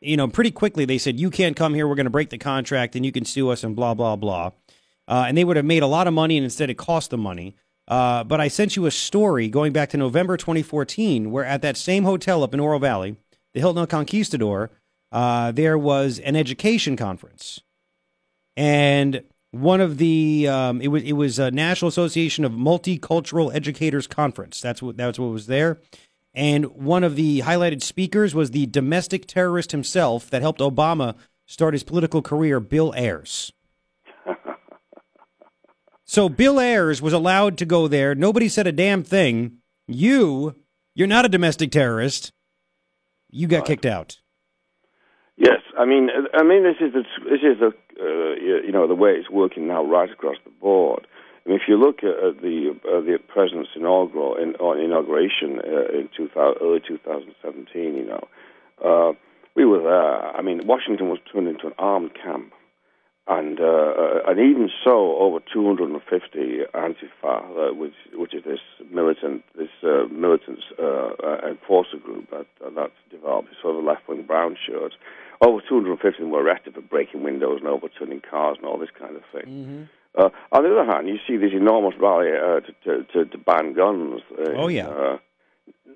you 0.00 0.16
know, 0.16 0.28
pretty 0.28 0.52
quickly 0.52 0.84
they 0.84 0.98
said, 0.98 1.18
you 1.18 1.30
can't 1.30 1.56
come 1.56 1.74
here, 1.74 1.88
we're 1.88 1.96
going 1.96 2.06
to 2.06 2.10
break 2.10 2.30
the 2.30 2.38
contract, 2.38 2.94
and 2.94 3.04
you 3.04 3.10
can 3.10 3.24
sue 3.24 3.48
us, 3.48 3.64
and 3.64 3.74
blah, 3.74 3.94
blah, 3.94 4.14
blah. 4.14 4.52
Uh, 5.08 5.24
and 5.26 5.36
they 5.36 5.42
would 5.42 5.56
have 5.56 5.66
made 5.66 5.82
a 5.82 5.88
lot 5.88 6.06
of 6.06 6.14
money, 6.14 6.36
and 6.36 6.44
instead 6.44 6.70
it 6.70 6.78
cost 6.78 7.10
them 7.10 7.20
money. 7.20 7.56
Uh, 7.88 8.22
but 8.22 8.40
I 8.40 8.46
sent 8.46 8.76
you 8.76 8.86
a 8.86 8.92
story 8.92 9.48
going 9.48 9.72
back 9.72 9.90
to 9.90 9.96
November 9.96 10.36
2014, 10.36 11.32
where 11.32 11.44
at 11.44 11.60
that 11.62 11.76
same 11.76 12.04
hotel 12.04 12.44
up 12.44 12.54
in 12.54 12.60
Oro 12.60 12.78
Valley, 12.78 13.16
the 13.54 13.60
Hilton 13.60 13.80
El 13.80 13.86
Conquistador, 13.86 14.70
uh, 15.12 15.52
there 15.52 15.78
was 15.78 16.18
an 16.18 16.36
education 16.36 16.96
conference, 16.96 17.60
and 18.56 19.22
one 19.52 19.80
of 19.80 19.98
the 19.98 20.48
um, 20.48 20.80
it 20.80 20.88
was 20.88 21.02
it 21.04 21.12
was 21.12 21.38
a 21.38 21.50
National 21.50 21.88
Association 21.88 22.44
of 22.44 22.52
Multicultural 22.52 23.54
Educators 23.54 24.06
Conference. 24.06 24.60
That's 24.60 24.82
what 24.82 24.96
that's 24.96 25.18
what 25.18 25.28
was 25.28 25.46
there, 25.46 25.80
and 26.34 26.66
one 26.74 27.04
of 27.04 27.16
the 27.16 27.40
highlighted 27.42 27.82
speakers 27.82 28.34
was 28.34 28.50
the 28.50 28.66
domestic 28.66 29.26
terrorist 29.26 29.70
himself 29.70 30.28
that 30.30 30.42
helped 30.42 30.60
Obama 30.60 31.14
start 31.46 31.74
his 31.74 31.84
political 31.84 32.22
career, 32.22 32.60
Bill 32.60 32.92
Ayers. 32.96 33.52
So 36.06 36.28
Bill 36.28 36.60
Ayers 36.60 37.00
was 37.00 37.14
allowed 37.14 37.56
to 37.58 37.64
go 37.64 37.88
there. 37.88 38.14
Nobody 38.14 38.48
said 38.48 38.66
a 38.66 38.72
damn 38.72 39.02
thing. 39.02 39.58
You, 39.88 40.54
you're 40.94 41.08
not 41.08 41.24
a 41.24 41.30
domestic 41.30 41.72
terrorist. 41.72 42.30
You 43.34 43.48
got 43.48 43.58
Right. 43.58 43.66
kicked 43.66 43.86
out. 43.86 44.20
Yes, 45.36 45.60
I 45.76 45.84
mean, 45.84 46.08
uh, 46.08 46.28
I 46.34 46.44
mean, 46.44 46.62
this 46.62 46.76
is 46.80 46.92
the 46.92 47.04
this 47.28 47.42
is 47.42 47.58
the 47.58 47.74
uh, 48.00 48.34
you 48.64 48.70
know 48.70 48.86
the 48.86 48.94
way 48.94 49.10
it's 49.16 49.28
working 49.28 49.66
now 49.66 49.84
right 49.84 50.08
across 50.08 50.36
the 50.44 50.50
board. 50.50 51.06
I 51.44 51.48
mean, 51.48 51.58
if 51.60 51.66
you 51.66 51.76
look 51.76 52.04
at, 52.04 52.40
the 52.40 52.78
uh, 52.86 53.00
the 53.00 53.18
president's 53.26 53.70
inaugural 53.74 54.36
in, 54.36 54.54
on 54.56 54.78
inauguration 54.78 55.58
uh, 55.58 55.98
in 55.98 56.08
2000, 56.16 56.62
early 56.62 56.80
2017, 56.86 57.94
you 57.96 58.06
know, 58.06 58.28
uh, 58.84 59.12
we 59.56 59.64
were 59.64 59.82
there. 59.82 60.36
I 60.36 60.40
mean, 60.40 60.64
Washington 60.66 61.08
was 61.08 61.18
turned 61.32 61.48
into 61.48 61.66
an 61.66 61.74
armed 61.76 62.12
camp, 62.14 62.52
and 63.26 63.58
uh, 63.58 63.64
uh, 63.64 64.20
and 64.28 64.38
even 64.38 64.68
so, 64.84 65.16
over 65.16 65.38
250 65.52 66.60
Antifa, 66.74 67.70
uh, 67.70 67.74
which 67.74 67.94
which 68.12 68.34
is 68.34 68.44
this 68.44 68.60
militant 68.90 69.42
this 69.56 69.70
uh, 69.82 70.04
militant 70.10 70.58
uh, 70.78 71.10
uh, 71.24 71.40
enforcer 71.48 71.96
group 71.96 72.30
that 72.30 72.46
that's 72.76 72.92
developed, 73.10 73.48
sort 73.62 73.76
of 73.76 73.84
left 73.84 74.06
wing 74.08 74.24
brown 74.24 74.56
shirts. 74.66 74.94
Over 75.40 75.62
250 75.66 76.22
were 76.24 76.42
arrested 76.42 76.74
for 76.74 76.82
breaking 76.82 77.22
windows 77.22 77.60
and 77.60 77.68
overturning 77.68 78.20
cars 78.20 78.56
and 78.58 78.66
all 78.66 78.78
this 78.78 78.90
kind 78.98 79.16
of 79.16 79.22
thing. 79.32 79.88
Uh, 80.16 80.28
on 80.52 80.62
the 80.62 80.70
other 80.70 80.84
hand, 80.84 81.08
you 81.08 81.18
see 81.26 81.36
this 81.36 81.52
enormous 81.52 81.94
rally 81.98 82.28
uh, 82.30 82.60
to, 82.84 83.04
to, 83.04 83.24
to, 83.24 83.38
ban 83.38 83.74
guns. 83.74 84.20
Uh, 84.38 84.52
Oh, 84.54 84.68
yeah. 84.68 84.86
Uh, 84.86 85.18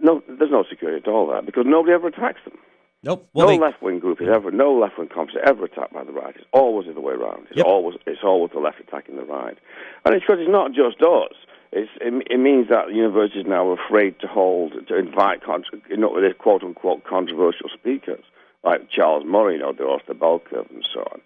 no, 0.01 0.23
there's 0.29 0.51
no 0.51 0.65
security 0.69 1.01
at 1.01 1.09
all 1.09 1.29
there 1.29 1.41
because 1.41 1.65
nobody 1.67 1.93
ever 1.93 2.09
attacks 2.09 2.41
them. 2.45 2.59
Nope. 3.03 3.29
Well, 3.33 3.47
no 3.47 3.53
they, 3.53 3.59
left 3.61 3.81
wing 3.81 4.01
group 4.01 4.21
is 4.21 4.29
ever, 4.33 4.51
no 4.51 4.73
left 4.75 4.99
wing 4.99 5.09
conference 5.09 5.39
is 5.41 5.49
ever 5.49 5.65
attacked 5.65 5.93
by 5.93 6.05
the 6.05 6.13
right. 6.13 6.35
It's 6.35 6.45
always 6.53 6.87
the 6.87 6.93
other 6.93 7.01
way 7.01 7.15
around. 7.15 7.47
It's 7.51 7.59
Yep. 7.59 7.67
always, 7.67 7.97
it's 8.07 8.25
always 8.25 8.51
the 8.53 8.59
left 8.61 8.81
attacking 8.81 9.17
the 9.17 9.25
right, 9.25 9.57
and 10.05 10.15
it's 10.15 10.25
because 10.27 10.41
it's 10.41 10.51
not 10.51 10.73
just 10.73 11.01
us. 11.03 11.35
It's, 11.71 11.91
it, 12.01 12.27
it 12.31 12.39
means 12.39 12.69
that 12.71 12.87
the 12.89 12.95
universities 12.95 13.45
now 13.47 13.69
are 13.69 13.79
afraid 13.79 14.19
to 14.21 14.27
hold, 14.27 14.73
to 14.89 14.97
invite, 14.97 15.43
you 15.89 15.97
know, 15.97 16.17
quote 16.39 16.65
unquote 16.65 17.05
controversial 17.05 17.69
speakers 17.73 18.25
like 18.65 18.91
Charles 18.91 19.25
Murray, 19.25 19.55
you 19.55 19.61
know, 19.61 19.73
the 19.73 19.85
author 19.85 20.15
bell 20.15 20.41
curve 20.41 20.67
and 20.71 20.87
so 20.93 21.01
on, 21.13 21.21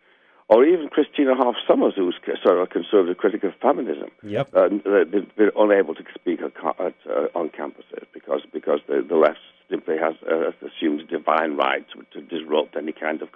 or 0.53 0.65
even 0.65 0.89
Christina 0.89 1.35
Hoff 1.35 1.57
Sommers, 1.67 1.95
who's 1.97 2.17
sort 2.45 2.59
of 2.59 2.63
a 2.63 2.67
conservative 2.67 3.17
critic 3.17 3.43
of 3.45 3.53
feminism. 3.61 4.11
Yep. 4.23 4.55
Uh, 4.55 4.69
they've 4.69 5.35
been 5.37 5.51
unable 5.57 5.95
to 5.95 6.03
speak 6.15 6.41
at, 6.43 6.53
uh, 6.63 7.39
on 7.39 7.49
campuses 7.49 8.05
because 8.13 8.43
because 8.53 8.81
the, 8.87 9.05
the 9.09 9.17
left 9.17 9.39
simply 9.71 9.97
has 9.97 10.15
uh, 10.31 10.51
assumed 10.67 11.09
divine 11.09 11.57
right 11.57 11.87
to, 11.93 12.05
to 12.13 12.27
disrupt 12.27 12.77
any 12.77 12.93
kind 12.93 13.23
of 13.23 13.29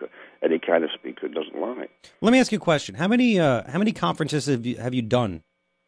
any 0.43 0.59
kind 0.59 0.85
of 0.85 0.91
speaker 0.93 1.27
it 1.27 1.35
doesn't 1.35 1.59
like. 1.59 1.91
let 2.21 2.33
me 2.33 2.39
ask 2.39 2.53
you 2.53 2.59
a 2.59 2.61
question. 2.61 2.95
How 2.95 3.09
many 3.09 3.41
uh, 3.41 3.63
how 3.71 3.79
many 3.79 3.93
conferences 3.93 4.47
have 4.47 4.67
you 4.67 4.77
have 4.77 4.93
you 4.93 5.03
done, 5.03 5.43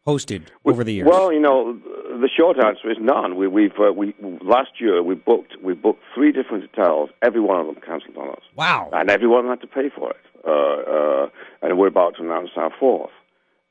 hosted 0.07 0.47
over 0.65 0.83
the 0.83 0.93
years? 0.93 1.07
Well, 1.07 1.31
you 1.31 1.39
know, 1.39 1.73
the 1.73 2.29
short 2.35 2.57
answer 2.57 2.89
is 2.89 2.97
none. 2.99 3.35
We, 3.35 3.47
we've 3.47 3.79
uh, 3.79 3.93
we 3.93 4.15
last 4.41 4.71
year 4.79 5.03
we 5.03 5.13
booked 5.13 5.53
we 5.63 5.73
booked 5.73 6.01
three 6.15 6.31
different 6.31 6.69
hotels. 6.73 7.11
Every 7.21 7.41
one 7.41 7.59
of 7.59 7.67
them 7.67 7.75
cancelled 7.85 8.17
on 8.17 8.29
us, 8.29 8.43
wow. 8.55 8.89
and 8.93 9.11
everyone 9.11 9.45
had 9.45 9.61
to 9.61 9.67
pay 9.67 9.89
for 9.95 10.09
it. 10.09 10.17
Uh, 10.45 10.49
uh, 10.51 11.29
and 11.61 11.77
we're 11.77 11.87
about 11.87 12.15
to 12.15 12.23
announce 12.23 12.49
our 12.55 12.71
fourth. 12.79 13.11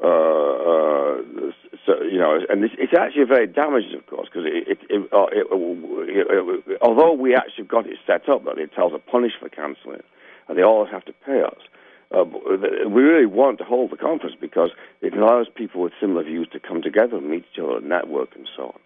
Uh, 0.01 1.23
so 1.87 2.03
you 2.03 2.19
know, 2.19 2.39
and 2.49 2.63
it's, 2.65 2.75
it's 2.79 2.93
actually 2.97 3.25
very 3.25 3.47
damaging, 3.47 3.97
of 3.97 4.07
course, 4.07 4.29
because 4.33 4.47
it, 4.47 4.79
it, 4.89 5.09
it, 5.11 6.79
although 6.83 7.13
we 7.13 7.35
actually 7.35 7.65
got 7.65 7.87
it 7.87 7.99
set 8.07 8.29
up 8.29 8.45
that 8.45 8.59
it 8.59 8.73
tells 8.75 8.93
a 8.93 8.99
punish 8.99 9.33
for 9.41 9.49
cancelling, 9.49 10.03
and 10.49 10.57
they 10.57 10.63
always 10.63 10.91
have 10.93 11.05
to 11.07 11.13
pay 11.25 11.43
us. 11.43 11.61
Uh, 12.15 12.25
we 12.25 13.03
really 13.03 13.27
want 13.27 13.59
to 13.59 13.65
hold 13.65 13.91
the 13.91 13.97
conference 13.97 14.35
because 14.41 14.71
it 15.03 15.15
allows 15.15 15.47
people 15.55 15.83
with 15.83 15.93
similar 16.01 16.23
views 16.23 16.49
to 16.53 16.61
come 16.61 16.81
together 16.81 17.17
and 17.17 17.29
meet 17.29 17.45
each 17.53 17.59
other, 17.59 17.81
network, 17.81 18.35
and 18.35 18.49
so 18.57 18.65
on. 18.65 18.81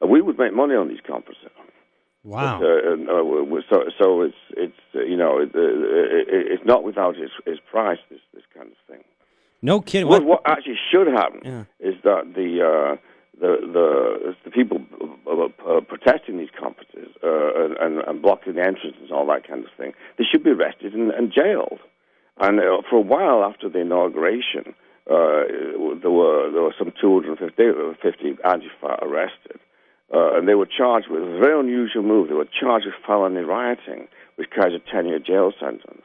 And 0.00 0.10
we 0.10 0.20
would 0.20 0.38
make 0.38 0.54
money 0.54 0.74
on 0.74 0.88
these 0.88 1.00
conferences. 1.04 1.50
Wow. 2.24 2.58
But, 2.60 2.66
uh, 2.66 3.60
so, 3.70 3.84
so 3.98 4.22
it's 4.22 4.36
it's 4.56 4.80
uh, 4.94 5.00
you 5.02 5.16
know 5.16 5.38
it, 5.38 5.50
it, 5.54 6.26
it's 6.52 6.64
not 6.64 6.82
without 6.84 7.16
its, 7.16 7.32
its 7.46 7.60
price. 7.70 7.98
This 8.10 8.20
this 8.34 8.44
kind 8.54 8.68
of 8.68 8.76
thing. 8.88 9.04
No 9.62 9.80
kidding. 9.80 10.08
What, 10.08 10.24
what 10.24 10.42
actually 10.46 10.78
should 10.90 11.08
happen 11.08 11.40
Yeah. 11.44 11.64
is 11.80 11.94
that 12.04 12.32
the 12.34 12.62
uh, 12.62 12.96
the 13.40 13.56
the 13.72 14.36
the 14.44 14.50
people 14.50 14.80
uh, 15.30 15.80
protesting 15.80 16.38
these 16.38 16.50
conferences 16.58 17.08
uh, 17.22 17.84
and, 17.84 17.98
and 18.00 18.22
blocking 18.22 18.54
the 18.54 18.62
entrances 18.62 19.00
and 19.02 19.12
all 19.12 19.26
that 19.26 19.46
kind 19.46 19.64
of 19.64 19.70
thing, 19.76 19.92
they 20.16 20.24
should 20.24 20.42
be 20.42 20.50
arrested 20.50 20.94
and, 20.94 21.10
and 21.10 21.32
jailed. 21.32 21.80
And 22.40 22.60
uh, 22.60 22.82
for 22.88 22.96
a 22.96 23.00
while 23.00 23.42
after 23.44 23.68
the 23.68 23.80
inauguration, 23.80 24.74
uh, 25.10 25.42
there 26.02 26.10
were 26.10 26.50
there 26.52 26.62
were 26.62 26.74
some 26.78 26.92
250 27.00 27.62
Antifa 28.44 29.02
arrested, 29.02 29.58
uh, 30.12 30.36
and 30.36 30.48
they 30.48 30.54
were 30.54 30.66
charged 30.66 31.08
with 31.08 31.22
a 31.22 31.38
very 31.38 31.58
unusual 31.58 32.02
move. 32.02 32.28
They 32.28 32.34
were 32.34 32.48
charged 32.48 32.86
with 32.86 32.94
felony 33.06 33.40
rioting, 33.40 34.08
which 34.36 34.50
carries 34.50 34.80
a 34.80 34.96
10-year 34.96 35.18
jail 35.18 35.52
sentence. 35.60 36.02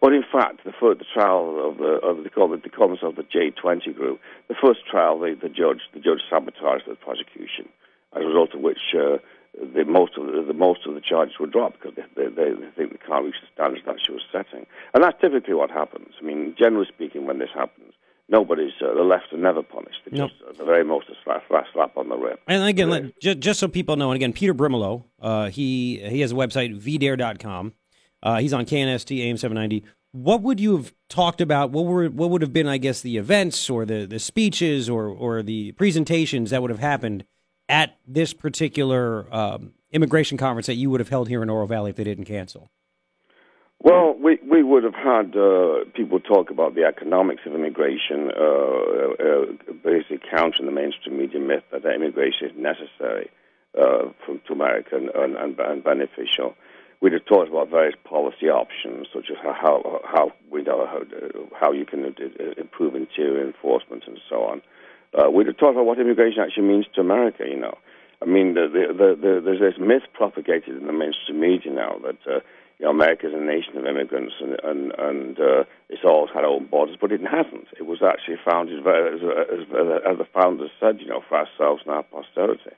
But 0.00 0.12
in 0.12 0.24
fact, 0.30 0.64
the 0.64 0.72
first 0.78 0.98
the 0.98 1.06
trial 1.12 1.70
of 1.70 1.78
the 1.78 1.98
of 2.04 2.18
the 2.18 2.60
the 2.62 2.70
comments 2.70 3.02
of 3.02 3.16
the 3.16 3.22
J20 3.22 3.94
group, 3.94 4.20
the 4.48 4.54
first 4.54 4.80
trial, 4.88 5.18
the, 5.18 5.36
the 5.40 5.48
judge 5.48 5.80
the 5.94 6.00
judge 6.00 6.20
sabotaged 6.28 6.84
the 6.86 6.96
prosecution, 6.96 7.68
as 8.14 8.22
a 8.22 8.26
result 8.26 8.54
of 8.54 8.60
which 8.60 8.94
uh, 8.94 9.16
the 9.56 9.84
most 9.84 10.18
of 10.18 10.26
the, 10.26 10.44
the, 10.46 10.52
most 10.52 10.86
of 10.86 10.94
the 10.94 11.00
charges 11.00 11.38
were 11.40 11.46
dropped 11.46 11.80
because 11.80 11.96
they, 11.96 12.28
they, 12.28 12.50
they 12.50 12.70
think 12.76 12.92
they 12.92 13.06
can't 13.06 13.24
reach 13.24 13.40
the 13.40 13.48
standards 13.54 13.84
that 13.86 13.96
she 14.04 14.12
was 14.12 14.22
setting, 14.30 14.66
and 14.92 15.02
that's 15.02 15.18
typically 15.20 15.54
what 15.54 15.70
happens. 15.70 16.12
I 16.20 16.24
mean, 16.24 16.54
generally 16.58 16.86
speaking, 16.86 17.26
when 17.26 17.38
this 17.38 17.50
happens, 17.54 17.85
nobody's 18.28 18.72
uh, 18.80 18.94
the 18.94 19.02
left 19.02 19.32
are 19.32 19.38
never 19.38 19.62
punished. 19.62 20.00
Nope. 20.10 20.30
just 20.30 20.42
uh, 20.42 20.52
the 20.58 20.64
very 20.64 20.84
most 20.84 21.08
a 21.08 21.14
slap, 21.24 21.44
slap, 21.48 21.66
slap 21.72 21.96
on 21.96 22.08
the 22.08 22.16
rib. 22.16 22.38
And 22.46 22.64
again, 22.64 22.90
let, 22.90 23.20
just, 23.20 23.40
just 23.40 23.60
so 23.60 23.68
people 23.68 23.96
know, 23.96 24.10
and 24.10 24.16
again, 24.16 24.32
Peter 24.32 24.54
Brimelow, 24.54 25.04
uh, 25.20 25.48
he 25.48 25.98
he 25.98 26.20
has 26.20 26.32
a 26.32 26.34
website, 26.34 26.80
vdare.com. 26.80 27.74
Uh, 28.22 28.38
he's 28.38 28.52
on 28.52 28.64
KNST 28.64 29.18
AM 29.20 29.36
790. 29.36 29.84
What 30.12 30.42
would 30.42 30.58
you 30.58 30.76
have 30.76 30.94
talked 31.08 31.40
about? 31.40 31.70
What 31.70 31.84
were 31.84 32.06
what 32.06 32.30
would 32.30 32.42
have 32.42 32.52
been, 32.52 32.66
I 32.66 32.78
guess, 32.78 33.00
the 33.00 33.18
events 33.18 33.68
or 33.68 33.84
the, 33.84 34.06
the 34.06 34.18
speeches 34.18 34.88
or, 34.88 35.06
or 35.08 35.42
the 35.42 35.72
presentations 35.72 36.50
that 36.50 36.62
would 36.62 36.70
have 36.70 36.80
happened 36.80 37.24
at 37.68 37.98
this 38.06 38.32
particular 38.32 39.32
um, 39.34 39.74
immigration 39.90 40.38
conference 40.38 40.66
that 40.66 40.74
you 40.74 40.90
would 40.90 41.00
have 41.00 41.08
held 41.08 41.28
here 41.28 41.42
in 41.42 41.50
Oro 41.50 41.66
Valley 41.66 41.90
if 41.90 41.96
they 41.96 42.04
didn't 42.04 42.24
cancel? 42.24 42.70
Well, 43.82 44.16
we 44.18 44.38
we 44.50 44.62
would 44.62 44.84
have 44.84 44.94
had 44.94 45.36
uh, 45.36 45.84
people 45.94 46.18
talk 46.18 46.50
about 46.50 46.74
the 46.74 46.84
economics 46.84 47.42
of 47.46 47.54
immigration, 47.54 48.30
uh, 48.36 49.12
uh, 49.20 49.72
basically 49.84 50.20
countering 50.30 50.66
the 50.66 50.72
mainstream 50.72 51.18
media 51.18 51.40
myth 51.40 51.62
that 51.70 51.84
immigration 51.84 52.48
is 52.48 52.56
necessary 52.56 53.30
uh, 53.78 54.10
to 54.26 54.52
America 54.52 54.96
and, 54.96 55.10
and, 55.10 55.60
and 55.60 55.84
beneficial. 55.84 56.54
We'd 57.02 57.12
have 57.12 57.26
talked 57.26 57.50
about 57.50 57.68
various 57.68 57.94
policy 58.04 58.48
options, 58.48 59.08
such 59.12 59.26
as 59.30 59.36
how 59.42 60.00
how 60.04 60.32
we 60.50 60.62
know 60.62 60.86
how, 60.86 61.02
how 61.60 61.72
you 61.72 61.84
can 61.84 62.14
improve 62.56 62.94
interior 62.94 63.46
enforcement 63.46 64.04
and 64.06 64.18
so 64.28 64.36
on. 64.42 64.62
Uh, 65.12 65.30
we'd 65.30 65.46
have 65.46 65.58
talked 65.58 65.74
about 65.74 65.84
what 65.86 66.00
immigration 66.00 66.42
actually 66.42 66.66
means 66.66 66.86
to 66.94 67.02
America. 67.02 67.44
You 67.46 67.60
know, 67.60 67.76
I 68.22 68.24
mean, 68.24 68.54
the, 68.54 68.66
the, 68.72 69.14
the, 69.14 69.40
there's 69.44 69.60
this 69.60 69.78
myth 69.78 70.02
propagated 70.14 70.76
in 70.76 70.86
the 70.86 70.92
mainstream 70.92 71.38
media 71.38 71.72
now 71.72 71.96
that 72.02 72.16
uh, 72.26 72.40
you 72.78 72.84
know 72.84 72.90
America 72.90 73.26
is 73.28 73.34
a 73.34 73.40
nation 73.40 73.76
of 73.76 73.86
immigrants 73.86 74.34
and 74.40 74.56
and, 74.62 74.92
and 74.98 75.40
uh, 75.40 75.64
it's 75.88 76.04
always 76.04 76.32
had 76.34 76.44
own 76.44 76.66
borders, 76.66 76.96
but 77.00 77.12
it 77.12 77.20
hasn't. 77.20 77.68
It 77.78 77.86
was 77.86 78.02
actually 78.02 78.36
founded 78.44 78.80
as, 78.80 79.20
as, 79.22 79.60
as 80.10 80.18
the 80.18 80.28
founders 80.34 80.70
said, 80.80 81.00
you 81.00 81.06
know, 81.06 81.22
for 81.28 81.38
ourselves 81.38 81.82
and 81.84 81.94
our 81.94 82.02
posterity. 82.02 82.76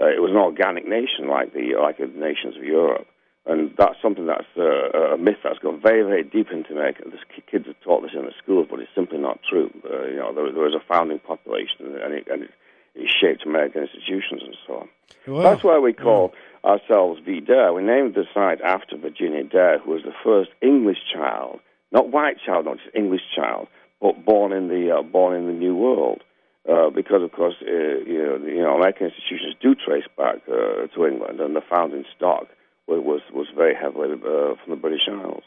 Uh, 0.00 0.06
it 0.06 0.20
was 0.20 0.30
an 0.30 0.36
organic 0.36 0.86
nation 0.86 1.28
like 1.28 1.52
the 1.52 1.76
like 1.80 1.98
the 1.98 2.06
nations 2.06 2.56
of 2.56 2.64
Europe. 2.64 3.06
And 3.44 3.74
that's 3.76 4.00
something 4.00 4.26
that's 4.26 4.46
uh, 4.56 5.14
a 5.14 5.18
myth 5.18 5.38
that's 5.42 5.58
gone 5.58 5.80
very, 5.82 6.04
very 6.04 6.22
deep 6.22 6.52
into 6.52 6.72
America. 6.72 7.02
The 7.04 7.18
kids 7.50 7.66
have 7.66 7.80
taught 7.82 8.02
this 8.02 8.12
in 8.14 8.24
the 8.24 8.32
schools, 8.40 8.68
but 8.70 8.78
it's 8.78 8.94
simply 8.94 9.18
not 9.18 9.40
true. 9.48 9.68
Uh, 9.84 10.06
you 10.06 10.16
know, 10.16 10.32
there, 10.32 10.52
there 10.52 10.62
was 10.62 10.74
a 10.74 10.86
founding 10.86 11.18
population, 11.18 11.98
and 12.04 12.14
it, 12.14 12.28
and 12.30 12.44
it, 12.44 12.50
it 12.94 13.10
shaped 13.10 13.44
American 13.44 13.82
institutions 13.82 14.42
and 14.44 14.56
so 14.64 14.74
on. 14.74 14.88
Wow. 15.26 15.42
That's 15.42 15.64
why 15.64 15.76
we 15.78 15.92
call 15.92 16.34
ourselves 16.64 17.20
V. 17.24 17.40
Dare. 17.40 17.72
We 17.72 17.82
named 17.82 18.14
the 18.14 18.24
site 18.32 18.60
after 18.60 18.96
Virginia 18.96 19.44
Dare, 19.44 19.78
who 19.78 19.92
was 19.92 20.02
the 20.02 20.14
first 20.24 20.50
English 20.60 20.98
child, 21.12 21.60
not 21.90 22.10
white 22.10 22.36
child, 22.44 22.66
not 22.66 22.78
just 22.78 22.94
English 22.94 23.22
child, 23.34 23.68
but 24.00 24.24
born 24.24 24.52
in 24.52 24.68
the 24.68 24.96
uh, 24.96 25.02
born 25.02 25.36
in 25.36 25.46
the 25.46 25.52
New 25.52 25.74
World. 25.74 26.22
Uh, 26.68 26.90
because, 26.90 27.22
of 27.24 27.32
course, 27.32 27.56
uh, 27.62 27.66
you, 27.66 28.22
know, 28.22 28.46
you 28.46 28.62
know, 28.62 28.76
American 28.76 29.08
institutions 29.08 29.56
do 29.60 29.74
trace 29.74 30.04
back 30.16 30.36
uh, 30.46 30.86
to 30.94 31.06
England, 31.06 31.40
and 31.40 31.56
the 31.56 31.60
founding 31.60 32.04
stock 32.16 32.46
was 32.86 33.20
was 33.32 33.48
very 33.56 33.74
heavily 33.74 34.12
uh, 34.12 34.54
from 34.54 34.68
the 34.68 34.76
British 34.76 35.08
Isles. 35.08 35.42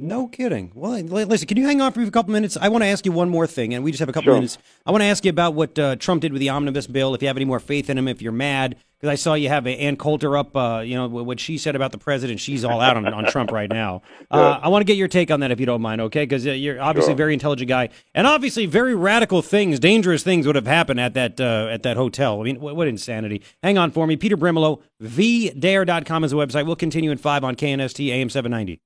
No 0.00 0.28
kidding. 0.28 0.70
Well, 0.74 0.92
li- 0.92 1.24
listen, 1.24 1.48
can 1.48 1.56
you 1.56 1.66
hang 1.66 1.80
on 1.80 1.90
for 1.92 2.00
a 2.02 2.10
couple 2.10 2.32
minutes? 2.32 2.56
I 2.60 2.68
want 2.68 2.82
to 2.84 2.88
ask 2.88 3.04
you 3.04 3.10
one 3.10 3.28
more 3.28 3.48
thing, 3.48 3.74
and 3.74 3.82
we 3.82 3.90
just 3.90 3.98
have 3.98 4.08
a 4.08 4.12
couple 4.12 4.26
Sure. 4.28 4.34
minutes. 4.34 4.56
I 4.86 4.92
want 4.92 5.02
to 5.02 5.06
ask 5.06 5.24
you 5.24 5.30
about 5.30 5.54
what 5.54 5.76
uh, 5.76 5.96
Trump 5.96 6.22
did 6.22 6.32
with 6.32 6.38
the 6.38 6.50
omnibus 6.50 6.86
bill. 6.86 7.14
If 7.16 7.22
you 7.22 7.26
have 7.26 7.36
any 7.36 7.44
more 7.44 7.58
faith 7.58 7.90
in 7.90 7.98
him, 7.98 8.06
if 8.06 8.22
you're 8.22 8.30
mad, 8.30 8.76
because 9.00 9.10
I 9.12 9.16
saw 9.16 9.34
you 9.34 9.48
have 9.48 9.66
Ann 9.66 9.96
Coulter 9.96 10.36
up. 10.36 10.56
Uh, 10.56 10.82
you 10.84 10.94
know 10.94 11.08
what 11.08 11.40
she 11.40 11.58
said 11.58 11.74
about 11.74 11.90
the 11.90 11.98
president. 11.98 12.38
She's 12.38 12.64
all 12.64 12.80
out 12.80 12.96
on, 12.96 13.06
on 13.12 13.26
Trump 13.26 13.50
right 13.50 13.68
now. 13.68 14.02
Uh, 14.30 14.60
I 14.62 14.68
want 14.68 14.82
to 14.82 14.84
get 14.84 14.98
your 14.98 15.08
take 15.08 15.30
on 15.30 15.40
that, 15.40 15.50
if 15.50 15.58
you 15.58 15.64
don't 15.64 15.80
mind, 15.80 16.02
okay? 16.02 16.22
Because 16.24 16.46
uh, 16.46 16.50
you're 16.50 16.78
obviously 16.82 17.14
a 17.14 17.16
very 17.16 17.32
intelligent 17.32 17.66
guy, 17.66 17.88
and 18.14 18.26
obviously 18.26 18.66
very 18.66 18.94
radical 18.94 19.40
things, 19.40 19.80
dangerous 19.80 20.22
things 20.22 20.46
would 20.46 20.54
have 20.54 20.66
happened 20.66 21.00
at 21.00 21.14
that 21.14 21.40
uh, 21.40 21.68
at 21.70 21.82
that 21.84 21.96
hotel. 21.96 22.38
I 22.38 22.44
mean, 22.44 22.60
what, 22.60 22.76
what 22.76 22.88
insanity! 22.88 23.42
Hang 23.62 23.78
on 23.78 23.90
for 23.90 24.06
me, 24.06 24.16
Peter 24.16 24.36
Brimelow. 24.36 24.82
VDare.com 25.02 26.24
is 26.24 26.30
the 26.32 26.36
website. 26.36 26.66
We'll 26.66 26.76
continue 26.76 27.10
in 27.10 27.16
five 27.16 27.42
on 27.42 27.56
KNST 27.56 28.08
AM 28.10 28.28
790. 28.28 28.74
It's 28.74 28.82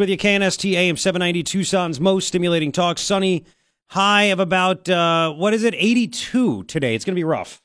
with 0.00 0.08
you, 0.08 0.18
KNST 0.18 0.72
AM 0.72 0.96
790, 0.96 1.42
Tucson's 1.44 2.00
most 2.00 2.26
stimulating 2.26 2.72
talk. 2.72 2.98
Sunny 2.98 3.44
high 3.88 4.24
of 4.24 4.40
about, 4.40 4.88
uh, 4.88 5.32
what 5.32 5.54
is 5.54 5.62
it, 5.62 5.74
82 5.76 6.64
today. 6.64 6.94
It's 6.94 7.04
going 7.04 7.14
to 7.14 7.18
be 7.18 7.24
rough. 7.24 7.62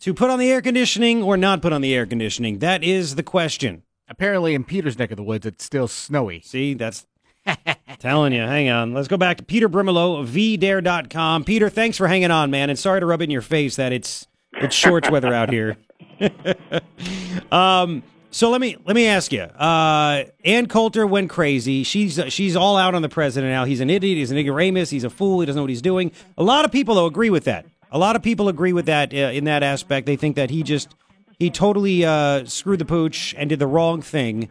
To 0.00 0.12
put 0.12 0.30
on 0.30 0.38
the 0.38 0.50
air 0.50 0.60
conditioning 0.60 1.22
or 1.22 1.36
not 1.36 1.62
put 1.62 1.72
on 1.72 1.80
the 1.80 1.94
air 1.94 2.04
conditioning? 2.04 2.58
That 2.58 2.84
is 2.84 3.14
the 3.14 3.22
question. 3.22 3.82
Apparently, 4.08 4.54
in 4.54 4.64
Peter's 4.64 4.98
neck 4.98 5.10
of 5.10 5.16
the 5.16 5.22
woods, 5.22 5.46
it's 5.46 5.64
still 5.64 5.88
snowy. 5.88 6.40
See, 6.40 6.74
that's 6.74 7.06
telling 7.98 8.32
you. 8.32 8.42
Hang 8.42 8.68
on. 8.68 8.94
Let's 8.94 9.08
go 9.08 9.16
back 9.16 9.38
to 9.38 9.44
Peter 9.44 9.68
Brimelow, 9.68 10.26
vdare.com. 10.26 11.44
Peter, 11.44 11.68
thanks 11.68 11.96
for 11.96 12.08
hanging 12.08 12.30
on, 12.30 12.50
man. 12.50 12.70
And 12.70 12.78
sorry 12.78 13.00
to 13.00 13.06
rub 13.06 13.20
it 13.20 13.24
in 13.24 13.30
your 13.30 13.42
face 13.42 13.76
that 13.76 13.92
it's 13.92 14.26
it's 14.54 14.74
shorts 14.74 15.10
weather 15.10 15.32
out 15.32 15.50
here. 15.52 15.76
um, 17.52 18.02
so 18.30 18.50
let 18.50 18.60
me 18.60 18.76
let 18.84 18.94
me 18.94 19.06
ask 19.06 19.32
you. 19.32 19.42
Uh, 19.42 20.24
Ann 20.44 20.66
Coulter 20.66 21.06
went 21.06 21.30
crazy. 21.30 21.82
She's 21.82 22.20
she's 22.28 22.56
all 22.56 22.76
out 22.76 22.94
on 22.94 23.02
the 23.02 23.08
president 23.08 23.52
now. 23.52 23.64
He's 23.64 23.80
an 23.80 23.90
idiot. 23.90 24.18
He's 24.18 24.30
an 24.30 24.38
ignoramus. 24.38 24.90
He's 24.90 25.04
a 25.04 25.10
fool. 25.10 25.40
He 25.40 25.46
doesn't 25.46 25.58
know 25.58 25.62
what 25.64 25.70
he's 25.70 25.82
doing. 25.82 26.12
A 26.36 26.42
lot 26.42 26.64
of 26.64 26.72
people 26.72 26.94
though 26.94 27.06
agree 27.06 27.30
with 27.30 27.44
that. 27.44 27.66
A 27.90 27.98
lot 27.98 28.16
of 28.16 28.22
people 28.22 28.48
agree 28.48 28.72
with 28.72 28.86
that 28.86 29.12
uh, 29.14 29.16
in 29.16 29.44
that 29.44 29.62
aspect. 29.62 30.06
They 30.06 30.16
think 30.16 30.36
that 30.36 30.50
he 30.50 30.62
just 30.62 30.94
he 31.38 31.50
totally 31.50 32.04
uh, 32.04 32.44
screwed 32.44 32.80
the 32.80 32.84
pooch 32.84 33.34
and 33.38 33.48
did 33.48 33.58
the 33.58 33.66
wrong 33.66 34.02
thing. 34.02 34.50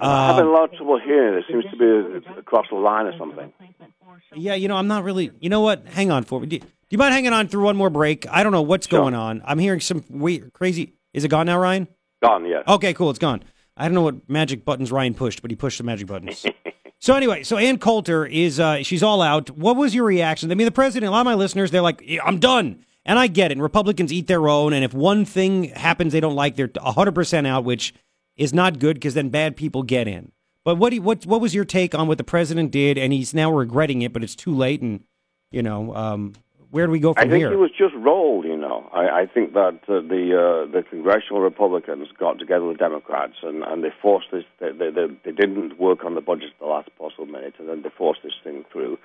I'm 0.00 0.36
having 0.36 0.46
a 0.48 0.52
lot 0.52 0.64
of 0.70 0.76
trouble 0.76 1.00
hearing. 1.00 1.38
It 1.38 1.44
seems 1.50 1.64
to 1.72 1.76
be 1.76 2.28
across 2.38 2.66
the 2.70 2.76
line 2.76 3.06
or 3.06 3.18
something. 3.18 3.52
Yeah, 4.34 4.54
you 4.54 4.68
know, 4.68 4.76
I'm 4.76 4.86
not 4.86 5.02
really. 5.04 5.30
You 5.40 5.48
know 5.48 5.60
what? 5.60 5.86
Hang 5.88 6.10
on 6.10 6.22
for 6.24 6.40
me. 6.40 6.46
Do, 6.46 6.58
do 6.58 6.66
you 6.90 6.98
mind 6.98 7.14
hanging 7.14 7.32
on 7.32 7.48
through 7.48 7.64
one 7.64 7.76
more 7.76 7.90
break? 7.90 8.26
I 8.30 8.42
don't 8.42 8.52
know 8.52 8.62
what's 8.62 8.86
Sure. 8.86 9.00
going 9.00 9.14
on. 9.14 9.42
I'm 9.44 9.58
hearing 9.58 9.80
some 9.80 10.04
weird, 10.08 10.52
crazy. 10.52 10.92
Is 11.12 11.24
it 11.24 11.28
gone 11.28 11.46
now, 11.46 11.58
Ryan? 11.58 11.88
Gone, 12.22 12.46
yes. 12.46 12.64
Okay, 12.66 12.94
cool. 12.94 13.10
It's 13.10 13.18
gone. 13.18 13.42
I 13.76 13.84
don't 13.84 13.94
know 13.94 14.02
what 14.02 14.28
magic 14.28 14.64
buttons 14.64 14.90
Ryan 14.90 15.14
pushed, 15.14 15.40
but 15.40 15.50
he 15.50 15.56
pushed 15.56 15.78
the 15.78 15.84
magic 15.84 16.08
buttons. 16.08 16.44
so 16.98 17.14
anyway, 17.14 17.44
so 17.44 17.56
Ann 17.56 17.78
Coulter 17.78 18.26
is 18.26 18.58
uh, 18.58 18.82
she's 18.82 19.02
all 19.02 19.22
out. 19.22 19.50
What 19.50 19.76
was 19.76 19.94
your 19.94 20.04
reaction? 20.04 20.50
I 20.50 20.54
mean, 20.54 20.64
the 20.64 20.72
president. 20.72 21.08
A 21.08 21.12
lot 21.12 21.20
of 21.20 21.26
my 21.26 21.34
listeners, 21.34 21.70
they're 21.70 21.80
like, 21.80 22.02
"Yeah, 22.04 22.22
"I'm 22.24 22.38
done," 22.38 22.84
and 23.04 23.18
I 23.18 23.28
get 23.28 23.50
it. 23.50 23.54
And 23.54 23.62
Republicans 23.62 24.12
eat 24.12 24.26
their 24.26 24.48
own, 24.48 24.72
and 24.72 24.84
if 24.84 24.92
one 24.92 25.24
thing 25.24 25.64
happens 25.64 26.12
they 26.12 26.20
don't 26.20 26.34
like, 26.34 26.56
they're 26.56 26.70
100 26.80 27.14
percent 27.14 27.46
out, 27.46 27.64
which 27.64 27.94
is 28.36 28.52
not 28.52 28.80
good 28.80 28.94
because 28.94 29.14
then 29.14 29.28
bad 29.28 29.56
people 29.56 29.82
get 29.84 30.08
in. 30.08 30.32
But 30.64 30.76
what 30.76 30.90
do 30.90 30.96
you, 30.96 31.02
what 31.02 31.24
what 31.24 31.40
was 31.40 31.54
your 31.54 31.64
take 31.64 31.94
on 31.94 32.08
what 32.08 32.18
the 32.18 32.24
president 32.24 32.72
did? 32.72 32.98
And 32.98 33.12
he's 33.12 33.32
now 33.32 33.52
regretting 33.52 34.02
it, 34.02 34.12
but 34.12 34.24
it's 34.24 34.36
too 34.36 34.54
late. 34.54 34.82
And 34.82 35.04
you 35.52 35.62
know, 35.62 35.94
um, 35.94 36.34
where 36.70 36.86
do 36.86 36.92
we 36.92 37.00
go 37.00 37.14
from 37.14 37.22
here? 37.22 37.30
I 37.30 37.32
think 37.32 37.42
here? 37.42 37.50
he 37.50 37.56
was 37.56 37.70
just 37.70 37.94
rolled, 37.94 38.44
you 38.44 38.56
know. 38.56 38.88
I, 38.92 39.22
I 39.22 39.26
think 39.26 39.54
that 39.54 39.80
uh, 39.88 40.00
the 40.00 40.34
uh, 40.36 40.70
the 40.70 40.82
congressional 40.88 41.40
Republicans 41.40 42.08
got 42.18 42.38
together 42.38 42.64
with 42.64 42.78
Democrats 42.78 43.34
and, 43.42 43.62
and 43.62 43.82
they 43.82 43.92
forced 44.02 44.28
this. 44.30 44.44
They, 44.60 44.72
they, 44.72 44.90
they, 44.90 45.06
they 45.24 45.32
didn't 45.32 45.78
work 45.78 46.04
on 46.04 46.14
the 46.14 46.20
budget 46.20 46.50
at 46.54 46.60
the 46.60 46.66
last 46.66 46.90
possible 46.98 47.26
minute, 47.26 47.54
and 47.58 47.68
then 47.68 47.82
they 47.82 47.90
forced 47.96 48.22
this 48.22 48.34
thing 48.44 48.64
through. 48.72 48.98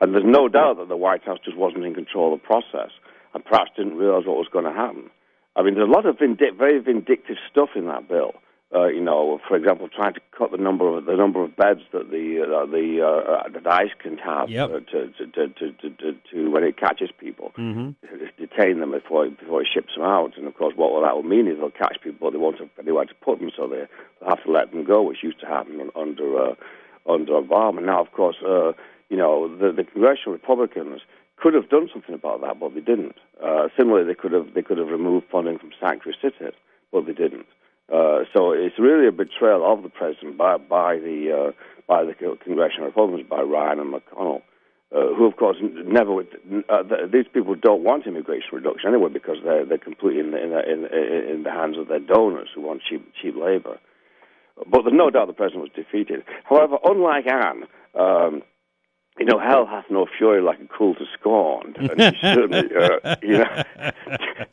And 0.00 0.14
there's 0.14 0.24
no 0.24 0.48
doubt 0.48 0.78
that 0.78 0.88
the 0.88 0.96
White 0.96 1.24
House 1.24 1.38
just 1.44 1.56
wasn't 1.56 1.84
in 1.84 1.94
control 1.94 2.32
of 2.32 2.40
the 2.40 2.46
process 2.46 2.90
and 3.34 3.44
perhaps 3.44 3.70
didn't 3.76 3.96
realize 3.96 4.24
what 4.26 4.36
was 4.36 4.48
going 4.50 4.64
to 4.64 4.72
happen. 4.72 5.10
I 5.56 5.62
mean, 5.62 5.74
there's 5.74 5.88
a 5.88 5.92
lot 5.92 6.06
of 6.06 6.16
vindic- 6.16 6.56
very 6.56 6.78
vindictive 6.78 7.36
stuff 7.50 7.70
in 7.74 7.86
that 7.86 8.08
bill. 8.08 8.34
Uh, 8.72 8.86
you 8.86 9.00
know, 9.00 9.40
for 9.48 9.56
example, 9.56 9.88
trying 9.88 10.14
to 10.14 10.20
cut 10.38 10.52
the 10.52 10.56
number 10.56 10.86
of 10.96 11.04
the 11.04 11.16
number 11.16 11.42
of 11.42 11.56
beds 11.56 11.80
that 11.92 12.08
the 12.12 12.38
uh, 12.40 12.66
the 12.66 13.02
uh, 13.02 13.48
that 13.48 13.66
ICE 13.66 13.90
can 14.00 14.16
have 14.16 14.48
Yep. 14.48 14.70
uh, 14.70 14.78
to, 14.92 15.08
to, 15.08 15.26
to, 15.26 15.48
to, 15.48 15.90
to, 15.90 16.16
to, 16.30 16.50
when 16.52 16.62
it 16.62 16.76
catches 16.76 17.10
people, 17.18 17.50
Mm-hmm. 17.58 17.90
detain 18.38 18.78
them 18.78 18.92
before 18.92 19.26
it, 19.26 19.40
before 19.40 19.62
it 19.62 19.68
ships 19.74 19.94
them 19.96 20.04
out. 20.04 20.36
And 20.38 20.46
of 20.46 20.54
course, 20.54 20.74
what 20.76 21.02
that 21.02 21.16
will 21.16 21.24
mean 21.24 21.48
is 21.48 21.58
they'll 21.58 21.70
catch 21.72 21.98
people, 22.00 22.18
but 22.28 22.30
they 22.30 22.38
won't 22.38 22.60
have 22.60 22.68
anywhere 22.78 23.06
to 23.06 23.14
put 23.14 23.40
them, 23.40 23.50
so 23.56 23.66
they 23.66 23.86
they'll 24.20 24.28
have 24.28 24.44
to 24.44 24.52
let 24.52 24.70
them 24.70 24.84
go, 24.84 25.02
which 25.02 25.24
used 25.24 25.40
to 25.40 25.46
happen 25.46 25.90
under 25.96 26.38
uh, 26.50 26.54
under 27.08 27.32
Obama. 27.32 27.82
Now, 27.84 28.00
of 28.00 28.12
course, 28.12 28.36
uh, 28.46 28.70
you 29.08 29.16
know 29.16 29.48
the, 29.48 29.72
the 29.72 29.82
congressional 29.82 30.34
Republicans 30.34 31.00
could 31.38 31.54
have 31.54 31.68
done 31.70 31.88
something 31.92 32.14
about 32.14 32.40
that, 32.42 32.60
but 32.60 32.74
they 32.74 32.80
didn't. 32.82 33.16
Uh, 33.42 33.66
similarly, 33.76 34.06
they 34.06 34.14
could 34.14 34.30
have 34.30 34.54
they 34.54 34.62
could 34.62 34.78
have 34.78 34.88
removed 34.88 35.26
funding 35.32 35.58
from 35.58 35.72
sanctuary 35.80 36.16
cities, 36.22 36.54
but 36.92 37.04
they 37.06 37.12
didn't. 37.14 37.46
Uh, 37.92 38.24
so 38.32 38.52
it's 38.52 38.78
really 38.78 39.08
a 39.08 39.12
betrayal 39.12 39.70
of 39.70 39.82
the 39.82 39.88
president 39.88 40.36
by 40.36 40.56
by 40.56 40.96
the 40.96 41.50
uh, 41.50 41.52
by 41.88 42.04
the 42.04 42.14
congressional 42.14 42.86
Republicans, 42.86 43.28
by 43.28 43.42
Ryan 43.42 43.80
and 43.80 43.92
McConnell, 43.92 44.42
uh, 44.94 45.14
who 45.16 45.26
of 45.26 45.36
course 45.36 45.56
never 45.60 46.12
would. 46.12 46.28
Uh, 46.68 46.82
th- 46.84 47.10
these 47.12 47.26
people 47.32 47.56
don't 47.56 47.82
want 47.82 48.06
immigration 48.06 48.50
reduction 48.52 48.92
anyway 48.94 49.10
because 49.12 49.38
they're 49.44 49.64
they're 49.64 49.78
completely 49.78 50.20
in 50.20 50.30
the, 50.30 50.38
in, 50.40 50.50
the, 50.82 51.32
in 51.32 51.42
the 51.42 51.50
hands 51.50 51.76
of 51.78 51.88
their 51.88 51.98
donors 51.98 52.48
who 52.54 52.60
want 52.60 52.82
cheap 52.88 53.04
cheap 53.20 53.34
labor. 53.36 53.78
But 54.70 54.82
there's 54.82 54.94
no 54.94 55.10
doubt 55.10 55.26
the 55.26 55.32
president 55.32 55.62
was 55.62 55.72
defeated. 55.74 56.22
However, 56.44 56.76
unlike 56.84 57.26
Ann. 57.26 57.64
Um, 57.92 58.42
you 59.20 59.26
know, 59.26 59.38
hell 59.38 59.66
hath 59.66 59.84
no 59.90 60.06
fury 60.16 60.40
like 60.40 60.60
a 60.60 60.66
Coulter 60.66 61.04
scorn. 61.18 61.74
And 61.76 62.16
certainly, 62.22 62.70
uh, 62.74 63.16
you 63.22 63.36
know, 63.36 63.62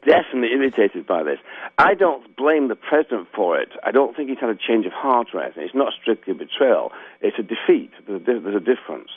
definitely 0.05 0.51
irritated 0.51 1.07
by 1.07 1.23
this. 1.23 1.39
I 1.77 1.93
don't 1.93 2.35
blame 2.35 2.67
the 2.67 2.75
president 2.75 3.29
for 3.33 3.57
it. 3.57 3.69
I 3.85 3.91
don't 3.91 4.13
think 4.13 4.27
he's 4.27 4.39
had 4.39 4.49
a 4.49 4.57
change 4.57 4.85
of 4.85 4.91
heart 4.91 5.29
or 5.33 5.41
anything. 5.41 5.63
It's 5.63 5.73
not 5.73 5.93
strictly 5.99 6.33
a 6.33 6.35
betrayal. 6.35 6.91
It's 7.21 7.39
a 7.39 7.43
defeat. 7.43 7.91
There's 8.05 8.21
a, 8.21 8.25
di- 8.25 8.39
there's 8.39 8.57
a 8.57 8.59
difference. 8.59 9.09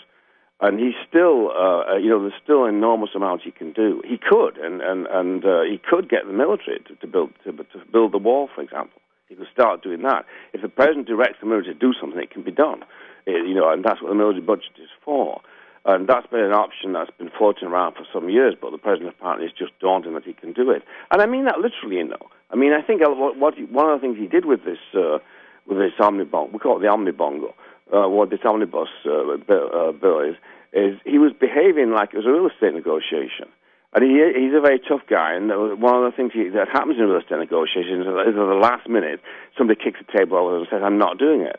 And 0.60 0.78
he's 0.78 0.94
still, 1.08 1.50
uh, 1.50 1.94
uh, 1.94 1.96
you 1.96 2.10
know, 2.10 2.20
there's 2.20 2.40
still 2.40 2.66
an 2.66 2.76
enormous 2.76 3.10
amount 3.16 3.42
he 3.42 3.50
can 3.50 3.72
do. 3.72 4.02
He 4.06 4.18
could, 4.18 4.58
and 4.58 4.82
and 4.82 5.06
and 5.06 5.42
uh, 5.42 5.62
he 5.62 5.80
could 5.82 6.10
get 6.10 6.26
the 6.26 6.34
military 6.34 6.80
to, 6.86 6.94
to 6.96 7.06
build 7.06 7.30
to, 7.44 7.52
to 7.52 7.78
build 7.90 8.12
the 8.12 8.18
wall, 8.18 8.50
for 8.54 8.60
example. 8.60 9.00
He 9.30 9.36
could 9.36 9.46
start 9.50 9.82
doing 9.82 10.02
that. 10.02 10.26
If 10.52 10.60
the 10.60 10.68
president 10.68 11.06
directs 11.06 11.38
the 11.40 11.46
military 11.46 11.72
to 11.72 11.80
do 11.80 11.94
something, 11.98 12.20
it 12.20 12.30
can 12.30 12.42
be 12.42 12.50
done. 12.50 12.84
Uh, 13.26 13.32
you 13.32 13.54
know, 13.54 13.70
and 13.70 13.84
that's 13.84 14.00
what 14.02 14.08
the 14.08 14.14
military 14.14 14.44
budget 14.44 14.72
is 14.82 14.90
for. 15.04 15.40
And 15.84 16.06
that's 16.06 16.26
been 16.26 16.44
an 16.44 16.52
option 16.52 16.92
that's 16.92 17.10
been 17.16 17.30
floating 17.36 17.68
around 17.68 17.94
for 17.94 18.04
some 18.12 18.28
years, 18.28 18.54
but 18.60 18.70
the 18.70 18.78
president 18.78 19.14
apparently 19.18 19.46
is 19.46 19.52
just 19.56 19.72
daunting 19.80 20.12
that 20.14 20.24
he 20.24 20.34
can 20.34 20.52
do 20.52 20.70
it. 20.70 20.82
And 21.10 21.22
I 21.22 21.26
mean 21.26 21.46
that 21.46 21.58
literally, 21.58 21.96
you 21.96 22.08
know. 22.08 22.28
I 22.50 22.56
mean, 22.56 22.72
I 22.72 22.82
think 22.82 23.00
uh, 23.00 23.08
what, 23.08 23.54
he, 23.54 23.64
one 23.64 23.88
of 23.88 23.98
the 23.98 24.06
things 24.06 24.18
he 24.18 24.26
did 24.26 24.44
with 24.44 24.64
this 24.64 24.78
uh, 24.94 25.18
with 25.66 25.78
this 25.78 25.92
omnibus, 25.98 26.50
we 26.52 26.58
call 26.58 26.76
it 26.76 26.80
the 26.80 26.88
omnibongo, 26.88 27.54
uh, 27.94 28.08
what 28.08 28.30
this 28.30 28.40
omnibus 28.44 28.88
uh, 29.06 29.36
bill, 29.46 29.70
uh, 29.72 29.92
bill 29.92 30.20
is, 30.20 30.36
is 30.72 30.98
he 31.04 31.18
was 31.18 31.32
behaving 31.32 31.92
like 31.92 32.12
it 32.12 32.16
was 32.16 32.26
a 32.26 32.32
real 32.32 32.48
estate 32.48 32.74
negotiation. 32.74 33.48
And 33.92 34.04
he, 34.04 34.22
he's 34.38 34.54
a 34.54 34.60
very 34.60 34.78
tough 34.78 35.02
guy, 35.08 35.34
and 35.34 35.48
one 35.80 35.96
of 35.96 36.04
the 36.06 36.14
things 36.14 36.32
he, 36.32 36.48
that 36.50 36.68
happens 36.68 36.98
in 36.98 37.06
real 37.06 37.20
estate 37.20 37.38
negotiations 37.38 38.06
is 38.06 38.06
at 38.06 38.34
the 38.34 38.60
last 38.60 38.88
minute, 38.88 39.20
somebody 39.58 39.80
kicks 39.82 39.98
the 39.98 40.18
table 40.18 40.38
over 40.38 40.58
and 40.58 40.66
says, 40.70 40.82
I'm 40.84 40.98
not 40.98 41.18
doing 41.18 41.40
it. 41.42 41.58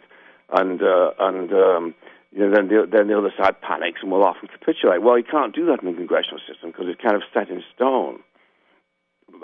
And, 0.51 0.81
uh, 0.81 1.11
and 1.19 1.51
um, 1.53 1.95
you 2.31 2.39
know, 2.39 2.51
then, 2.53 2.67
the, 2.67 2.87
then 2.91 3.07
the 3.07 3.17
other 3.17 3.33
side 3.37 3.59
panics 3.61 3.99
and 4.01 4.11
will 4.11 4.23
often 4.23 4.47
capitulate. 4.47 5.01
Well, 5.01 5.17
you 5.17 5.23
can't 5.23 5.55
do 5.55 5.65
that 5.67 5.81
in 5.81 5.91
the 5.91 5.97
congressional 5.97 6.39
system 6.47 6.71
because 6.71 6.87
it's 6.87 7.01
kind 7.01 7.15
of 7.15 7.23
set 7.33 7.49
in 7.49 7.63
stone. 7.75 8.19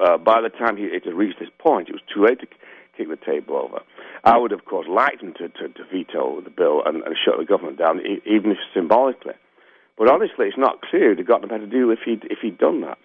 Uh, 0.04 0.18
by 0.18 0.42
the 0.42 0.50
time 0.50 0.78
he, 0.78 0.84
it 0.84 1.06
had 1.06 1.14
reached 1.14 1.40
this 1.40 1.50
point, 1.60 1.90
it 1.90 1.94
was 1.94 2.02
too 2.14 2.24
late 2.24 2.40
to 2.40 2.48
kick 2.98 3.08
the 3.10 3.18
table 3.18 3.56
over. 3.56 3.84
I 4.24 4.38
would, 4.38 4.52
of 4.52 4.66
course, 4.66 4.88
like 4.90 5.22
him 5.22 5.34
to, 5.38 5.48
to, 5.48 5.70
to 5.70 5.84
veto 5.92 6.42
the 6.42 6.50
bill 6.50 6.82
and, 6.86 7.04
and 7.04 7.16
shut 7.16 7.38
the 7.38 7.46
government 7.46 7.78
down, 7.78 8.00
e- 8.00 8.22
even 8.26 8.52
if 8.52 8.58
symbolically. 8.74 9.36
But 9.98 10.12
honestly, 10.12 10.48
it's 10.48 10.58
not 10.58 10.82
clear 10.82 11.10
he'd 11.10 11.20
have 11.20 11.28
gotten 11.28 11.46
a 11.46 11.48
better 11.48 11.65
deal 11.67 11.89
if 11.91 12.00
he'd, 12.06 12.24
if 12.26 12.39
he'd 12.41 12.58
done 12.58 12.82
that. 12.82 12.98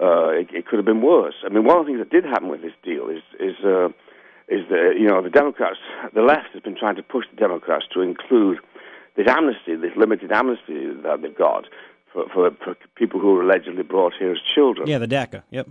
Uh, 0.00 0.30
it, 0.30 0.48
it 0.54 0.66
could 0.66 0.78
have 0.78 0.86
been 0.86 1.02
worse. 1.02 1.34
I 1.44 1.50
mean, 1.50 1.64
one 1.64 1.78
of 1.78 1.84
the 1.84 1.92
things 1.92 2.00
that 2.00 2.10
did 2.10 2.24
happen 2.24 2.48
with 2.48 2.62
this 2.62 2.72
deal 2.82 3.08
is, 3.10 3.22
is, 3.38 3.56
uh, 3.64 3.88
is 4.50 4.68
that, 4.68 4.94
you 4.98 5.06
know, 5.06 5.22
the 5.22 5.30
Democrats, 5.30 5.78
the 6.12 6.22
left 6.22 6.48
has 6.52 6.62
been 6.62 6.76
trying 6.76 6.96
to 6.96 7.02
push 7.02 7.24
the 7.30 7.36
Democrats 7.36 7.84
to 7.94 8.00
include 8.00 8.58
this 9.16 9.26
amnesty, 9.28 9.76
this 9.76 9.96
limited 9.96 10.32
amnesty 10.32 10.92
that 11.02 11.20
they've 11.22 11.36
got 11.36 11.66
for, 12.12 12.28
for, 12.34 12.50
for 12.62 12.76
people 12.96 13.20
who 13.20 13.34
were 13.34 13.42
allegedly 13.42 13.84
brought 13.84 14.12
here 14.18 14.32
as 14.32 14.38
children. 14.54 14.88
Yeah, 14.88 14.98
the 14.98 15.08
DACA. 15.08 15.44
Yep. 15.50 15.68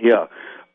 Yeah, 0.00 0.26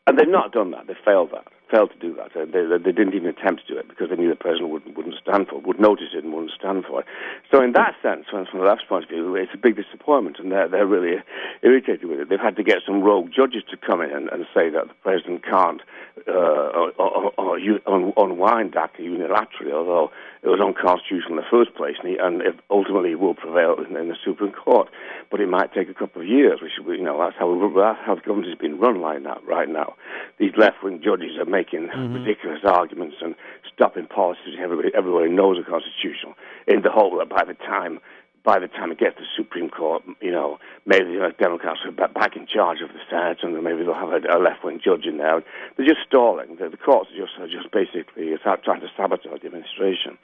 and 0.06 0.18
they've 0.18 0.28
not 0.28 0.52
done 0.52 0.70
that. 0.70 0.86
They 0.86 0.94
failed 1.04 1.30
that. 1.32 1.46
Failed 1.70 1.92
to 1.92 1.98
do 1.98 2.16
that. 2.16 2.34
Uh, 2.34 2.46
They, 2.46 2.66
they, 2.66 2.82
they 2.82 2.90
didn't 2.90 3.14
even 3.14 3.28
attempt 3.28 3.66
to 3.66 3.74
do 3.74 3.78
it 3.78 3.88
because 3.88 4.08
they 4.10 4.16
knew 4.16 4.28
the 4.28 4.34
president 4.34 4.70
wouldn't, 4.70 4.96
wouldn't 4.96 5.14
stand 5.22 5.46
for 5.46 5.58
it, 5.58 5.66
would 5.66 5.78
notice 5.78 6.08
it 6.14 6.24
and 6.24 6.32
wouldn't 6.32 6.50
stand 6.58 6.84
for 6.84 7.00
it. 7.00 7.06
So 7.52 7.62
in 7.62 7.72
that 7.72 7.94
sense, 8.02 8.26
from, 8.28 8.46
from 8.46 8.58
the 8.58 8.66
left's 8.66 8.86
point 8.88 9.04
of 9.04 9.10
view, 9.10 9.36
it's 9.36 9.54
a 9.54 9.58
big 9.58 9.76
disappointment, 9.76 10.38
and 10.40 10.50
they're, 10.50 10.66
they're 10.66 10.86
really 10.86 11.22
irritated 11.62 12.06
with 12.06 12.18
it. 12.18 12.28
They've 12.28 12.40
had 12.40 12.56
to 12.56 12.64
get 12.64 12.78
some 12.84 13.02
rogue 13.02 13.30
judges 13.30 13.62
to 13.70 13.76
come 13.76 14.00
in 14.00 14.10
and, 14.10 14.28
and 14.30 14.46
say 14.52 14.68
that 14.70 14.88
the 14.88 14.94
president 15.02 15.44
can't 15.44 15.80
uh, 16.28 16.32
or, 16.32 16.92
or, 16.98 17.32
or 17.38 17.58
u- 17.58 17.80
un, 17.86 18.12
unwind 18.16 18.72
DACA 18.72 19.00
unilaterally, 19.00 19.72
although 19.72 20.10
it 20.42 20.48
was 20.48 20.60
unconstitutional 20.60 21.30
in 21.30 21.36
the 21.36 21.50
first 21.50 21.74
place, 21.74 21.96
and, 22.02 22.08
he, 22.10 22.16
and 22.16 22.40
it 22.42 22.58
ultimately 22.70 23.14
will 23.14 23.34
prevail 23.34 23.76
in, 23.78 23.96
in 23.96 24.08
the 24.08 24.16
Supreme 24.24 24.52
Court. 24.52 24.88
But 25.30 25.40
it 25.40 25.48
might 25.48 25.72
take 25.72 25.88
a 25.88 25.94
couple 25.94 26.22
of 26.22 26.28
years, 26.28 26.60
which 26.62 26.72
you 26.78 27.02
know 27.02 27.18
that's 27.18 27.36
how 27.38 27.48
that's 27.76 28.00
how 28.04 28.14
the 28.14 28.20
government 28.20 28.48
has 28.48 28.58
been 28.58 28.78
run 28.78 29.00
like 29.00 29.22
that 29.24 29.44
right 29.44 29.68
now. 29.68 29.94
These 30.38 30.52
left-wing 30.56 31.02
judges 31.04 31.38
are 31.38 31.44
making 31.44 31.88
mm-hmm. 31.88 32.14
ridiculous 32.14 32.60
arguments 32.64 33.16
and 33.20 33.34
stopping 33.72 34.06
policies 34.06 34.56
everybody 34.62 34.90
everybody 34.96 35.30
knows 35.30 35.58
are 35.58 35.68
constitutional, 35.68 36.34
in 36.66 36.82
the 36.82 36.90
hope 36.90 37.18
that 37.18 37.28
by 37.28 37.44
the 37.44 37.54
time 37.54 38.00
by 38.44 38.58
the 38.58 38.68
time 38.68 38.90
it 38.90 38.98
gets 38.98 39.16
to 39.16 39.22
the 39.22 39.34
Supreme 39.36 39.68
Court, 39.68 40.02
you 40.20 40.30
know, 40.30 40.58
maybe 40.86 41.12
the 41.16 41.34
Democrats 41.38 41.80
are 41.84 41.92
ba- 41.92 42.08
back 42.08 42.36
in 42.36 42.46
charge 42.46 42.80
of 42.80 42.88
the 42.88 43.00
Senate, 43.10 43.38
and 43.42 43.52
maybe 43.62 43.84
they'll 43.84 43.94
have 43.94 44.12
a, 44.12 44.38
left-wing 44.38 44.80
judge 44.82 45.04
in 45.04 45.18
there. 45.18 45.42
They're 45.76 45.86
just 45.86 46.00
stalling. 46.06 46.56
The, 46.56 46.76
courts 46.76 47.10
are 47.12 47.20
just 47.20 47.36
are 47.38 47.48
just 47.48 47.70
basically 47.70 48.32
trying 48.42 48.80
to 48.80 48.88
sabotage 48.96 49.40
the 49.40 49.46
administration. 49.46 50.16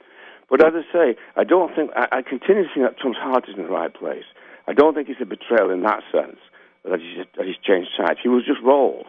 But 0.49 0.65
as 0.65 0.73
I 0.73 0.83
say, 0.91 1.15
I 1.35 1.43
don't 1.43 1.75
think 1.75 1.91
I, 1.95 2.19
I 2.19 2.21
continue 2.21 2.63
to 2.63 2.69
think 2.73 2.85
that 2.87 2.97
Trump's 2.97 3.19
heart 3.19 3.45
is 3.47 3.55
in 3.55 3.63
the 3.63 3.69
right 3.69 3.93
place. 3.93 4.25
I 4.67 4.73
don't 4.73 4.95
think 4.95 5.09
it's 5.09 5.21
a 5.21 5.25
betrayal 5.25 5.69
in 5.69 5.83
that 5.83 6.01
sense 6.11 6.37
that 6.83 6.99
he's 6.99 7.25
that 7.37 7.45
he's 7.45 7.59
changed 7.61 7.91
sides. 7.97 8.19
He 8.23 8.29
was 8.29 8.45
just 8.45 8.61
rolled. 8.63 9.05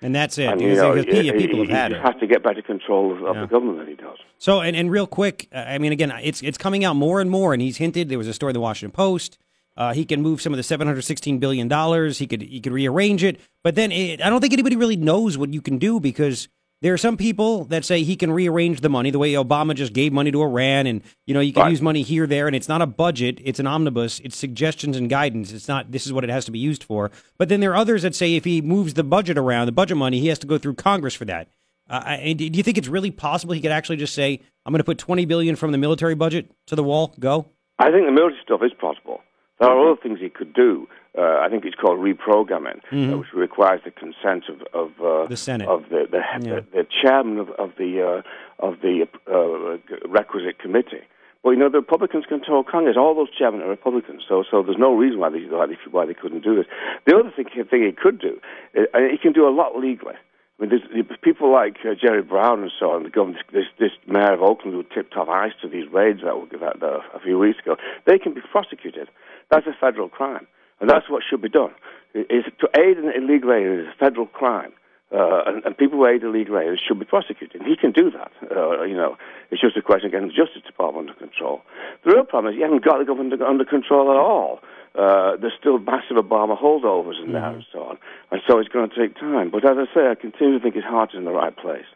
And 0.00 0.14
that's 0.14 0.38
it. 0.38 0.46
And, 0.48 0.60
you 0.60 0.74
know, 0.76 0.94
he, 0.94 1.04
pe- 1.04 1.32
people 1.32 1.58
have 1.60 1.68
had 1.68 1.92
it. 1.92 2.00
has 2.00 2.14
to 2.20 2.26
get 2.26 2.42
better 2.44 2.62
control 2.62 3.12
of, 3.12 3.22
of 3.24 3.34
Yeah. 3.34 3.40
the 3.42 3.46
government 3.48 3.78
than 3.78 3.88
he 3.88 3.94
does. 3.94 4.16
So, 4.38 4.60
and, 4.60 4.76
and 4.76 4.90
real 4.90 5.06
quick, 5.08 5.48
uh, 5.52 5.58
I 5.58 5.78
mean, 5.78 5.90
again, 5.92 6.12
it's 6.22 6.40
it's 6.42 6.56
coming 6.58 6.84
out 6.84 6.94
more 6.94 7.20
and 7.20 7.28
more, 7.30 7.52
and 7.52 7.60
he's 7.60 7.78
hinted. 7.78 8.08
There 8.08 8.18
was 8.18 8.28
a 8.28 8.32
story 8.34 8.50
in 8.50 8.54
the 8.54 8.60
Washington 8.60 8.92
Post. 8.94 9.38
Uh, 9.76 9.92
he 9.92 10.04
can 10.04 10.22
move 10.22 10.40
some 10.40 10.52
of 10.52 10.56
the 10.56 10.62
seven 10.62 10.86
hundred 10.86 11.02
sixteen 11.02 11.38
billion 11.38 11.66
dollars. 11.68 12.18
He 12.18 12.26
could 12.26 12.42
he 12.42 12.60
could 12.60 12.72
rearrange 12.72 13.24
it, 13.24 13.40
but 13.64 13.74
then 13.74 13.90
it, 13.92 14.20
I 14.22 14.30
don't 14.30 14.40
think 14.40 14.52
anybody 14.52 14.76
really 14.76 14.96
knows 14.96 15.36
what 15.38 15.52
you 15.52 15.60
can 15.60 15.78
do 15.78 15.98
because 16.00 16.48
there 16.80 16.94
are 16.94 16.98
some 16.98 17.16
people 17.16 17.64
that 17.64 17.84
say 17.84 18.02
he 18.02 18.14
can 18.16 18.30
rearrange 18.30 18.80
the 18.80 18.88
money 18.88 19.10
the 19.10 19.18
way 19.18 19.32
Obama 19.32 19.74
just 19.74 19.92
gave 19.92 20.12
money 20.12 20.30
to 20.30 20.42
Iran, 20.42 20.86
and 20.86 21.02
you 21.26 21.34
know 21.34 21.40
you 21.40 21.52
can 21.52 21.64
Right. 21.64 21.70
use 21.70 21.82
money 21.82 22.02
here, 22.02 22.26
there, 22.26 22.46
and 22.46 22.54
it's 22.54 22.68
not 22.68 22.80
a 22.82 22.86
budget; 22.86 23.40
it's 23.44 23.58
an 23.58 23.66
omnibus. 23.66 24.20
It's 24.20 24.36
suggestions 24.36 24.96
and 24.96 25.10
guidance. 25.10 25.52
It's 25.52 25.68
not 25.68 25.90
this 25.90 26.06
is 26.06 26.12
what 26.12 26.24
it 26.24 26.30
has 26.30 26.44
to 26.44 26.50
be 26.52 26.58
used 26.58 26.84
for. 26.84 27.10
But 27.36 27.48
then 27.48 27.60
there 27.60 27.72
are 27.72 27.76
others 27.76 28.02
that 28.02 28.14
say 28.14 28.36
if 28.36 28.44
he 28.44 28.60
moves 28.60 28.94
the 28.94 29.04
budget 29.04 29.36
around, 29.38 29.66
the 29.66 29.72
budget 29.72 29.96
money, 29.96 30.20
he 30.20 30.28
has 30.28 30.38
to 30.40 30.46
go 30.46 30.58
through 30.58 30.74
Congress 30.74 31.14
for 31.14 31.24
that. 31.24 31.48
Uh, 31.90 32.02
and 32.06 32.38
do 32.38 32.44
you 32.44 32.62
think 32.62 32.76
it's 32.78 32.88
really 32.88 33.10
possible 33.10 33.54
he 33.54 33.60
could 33.62 33.70
actually 33.72 33.96
just 33.96 34.14
say, 34.14 34.40
"I'm 34.66 34.72
going 34.72 34.78
to 34.80 34.84
put 34.84 34.98
20 34.98 35.24
billion 35.24 35.56
from 35.56 35.72
the 35.72 35.78
military 35.78 36.14
budget 36.14 36.50
to 36.66 36.76
the 36.76 36.84
wall"? 36.84 37.14
Go. 37.18 37.46
I 37.78 37.90
think 37.90 38.06
the 38.06 38.12
military 38.12 38.40
stuff 38.44 38.60
is 38.62 38.72
possible. 38.78 39.20
There 39.58 39.68
are 39.68 39.90
other 39.92 40.00
things 40.00 40.20
he 40.20 40.28
could 40.28 40.52
do. 40.52 40.86
Uh, 41.18 41.40
I 41.44 41.48
think 41.50 41.64
it's 41.64 41.74
called 41.74 41.98
reprogramming, 41.98 42.78
uh, 42.92 43.18
which 43.18 43.32
requires 43.34 43.80
the 43.84 43.90
consent 43.90 44.44
of 44.48 44.58
of 44.72 44.90
uh, 45.02 45.26
The 45.26 45.36
Senate. 45.36 45.68
of 45.68 45.80
the 45.90 46.06
the, 46.14 46.20
Yeah. 46.40 46.60
the, 46.60 46.66
the 46.78 46.86
chairman 47.02 47.38
of, 47.38 47.48
of 47.64 47.70
the 47.76 47.90
uh, 48.08 48.66
of 48.66 48.80
the 48.80 49.08
uh, 49.26 50.08
requisite 50.08 50.58
committee. 50.60 51.02
Well, 51.42 51.54
you 51.54 51.60
know, 51.60 51.70
the 51.70 51.78
Republicans 51.78 52.24
control 52.26 52.62
Congress. 52.64 52.96
All 52.96 53.14
those 53.14 53.32
chairmen 53.36 53.62
are 53.62 53.68
Republicans, 53.68 54.22
so 54.28 54.44
so 54.48 54.62
there's 54.62 54.78
no 54.78 54.94
reason 54.94 55.18
why 55.18 55.30
they 55.30 55.42
why 55.90 56.04
they, 56.06 56.14
couldn't 56.14 56.44
do 56.44 56.54
this. 56.54 56.66
The 57.06 57.16
other 57.16 57.32
thing, 57.34 57.46
thing 57.70 57.82
he 57.84 57.92
could 57.92 58.20
do, 58.20 58.40
uh, 58.76 58.98
he 59.10 59.18
can 59.18 59.32
do 59.32 59.48
a 59.48 59.54
lot 59.60 59.76
legally. 59.76 60.14
I 60.60 60.66
mean, 60.66 60.70
there's, 60.70 61.06
people 61.22 61.52
like 61.52 61.76
uh, 61.84 61.94
Jerry 61.94 62.22
Brown 62.22 62.62
and 62.62 62.72
so 62.78 62.90
on. 62.90 63.04
The 63.04 63.10
government, 63.10 63.38
this, 63.52 63.66
this 63.78 63.92
mayor 64.08 64.34
of 64.34 64.42
Oakland 64.42 64.74
who 64.74 64.82
tipped 64.82 65.14
off 65.16 65.28
ICE 65.28 65.52
to 65.62 65.68
these 65.68 65.88
raids 65.92 66.20
that, 66.24 66.36
were, 66.36 66.46
that 66.58 66.82
uh, 66.82 66.98
a 67.14 67.20
few 67.22 67.38
weeks 67.38 67.60
ago. 67.60 67.76
They 68.06 68.18
can 68.18 68.34
be 68.34 68.40
prosecuted. 68.40 69.08
That's 69.52 69.68
a 69.68 69.76
federal 69.80 70.08
crime, 70.08 70.48
and 70.80 70.88
that's 70.90 71.08
what 71.10 71.22
should 71.28 71.42
be 71.42 71.48
done. 71.48 71.70
Is 72.14 72.44
to 72.60 72.68
aid 72.78 72.98
in 72.98 73.10
illegal 73.14 73.52
aid 73.52 73.66
is 73.66 73.86
a 73.86 73.94
federal 73.98 74.26
crime, 74.26 74.72
Uh, 75.10 75.40
and, 75.48 75.64
and 75.64 75.72
people 75.76 75.96
who 75.98 76.06
aid 76.06 76.22
illegal 76.22 76.56
aliens 76.58 76.80
should 76.86 76.98
be 76.98 77.04
prosecuted. 77.06 77.60
And 77.60 77.66
he 77.68 77.76
can 77.76 77.92
do 77.92 78.10
that. 78.10 78.30
Uh, 78.54 78.82
you 78.84 78.94
know, 78.94 79.16
it's 79.50 79.60
just 79.60 79.76
a 79.76 79.82
question 79.82 80.06
of 80.06 80.12
getting 80.12 80.28
the 80.28 80.34
Justice 80.42 80.62
Department 80.66 81.08
under 81.08 81.18
control. 81.26 81.62
The 82.04 82.12
real 82.12 82.24
problem 82.24 82.52
is 82.52 82.56
he 82.58 82.62
hasn't 82.62 82.84
got 82.84 82.98
the 82.98 83.04
government 83.10 83.32
under, 83.32 83.46
under 83.46 83.64
control 83.64 84.10
at 84.10 84.18
all. 84.18 84.60
Uh, 84.94 85.36
there's 85.40 85.56
still 85.58 85.78
massive 85.78 86.16
Obama 86.26 86.54
holdovers 86.60 87.18
in 87.24 87.32
there 87.32 87.40
Mm-hmm. 87.42 87.54
and 87.60 87.66
so 87.72 87.78
on. 87.90 87.96
And 88.30 88.40
so 88.46 88.58
it's 88.58 88.68
going 88.68 88.88
to 88.90 88.96
take 89.00 89.14
time. 89.16 89.48
But 89.50 89.64
as 89.64 89.76
I 89.84 89.86
say, 89.94 90.02
I 90.12 90.14
continue 90.14 90.58
to 90.58 90.62
think 90.62 90.74
his 90.74 90.84
heart 90.84 91.10
is 91.14 91.18
in 91.18 91.24
the 91.24 91.36
right 91.42 91.56
place. 91.56 91.88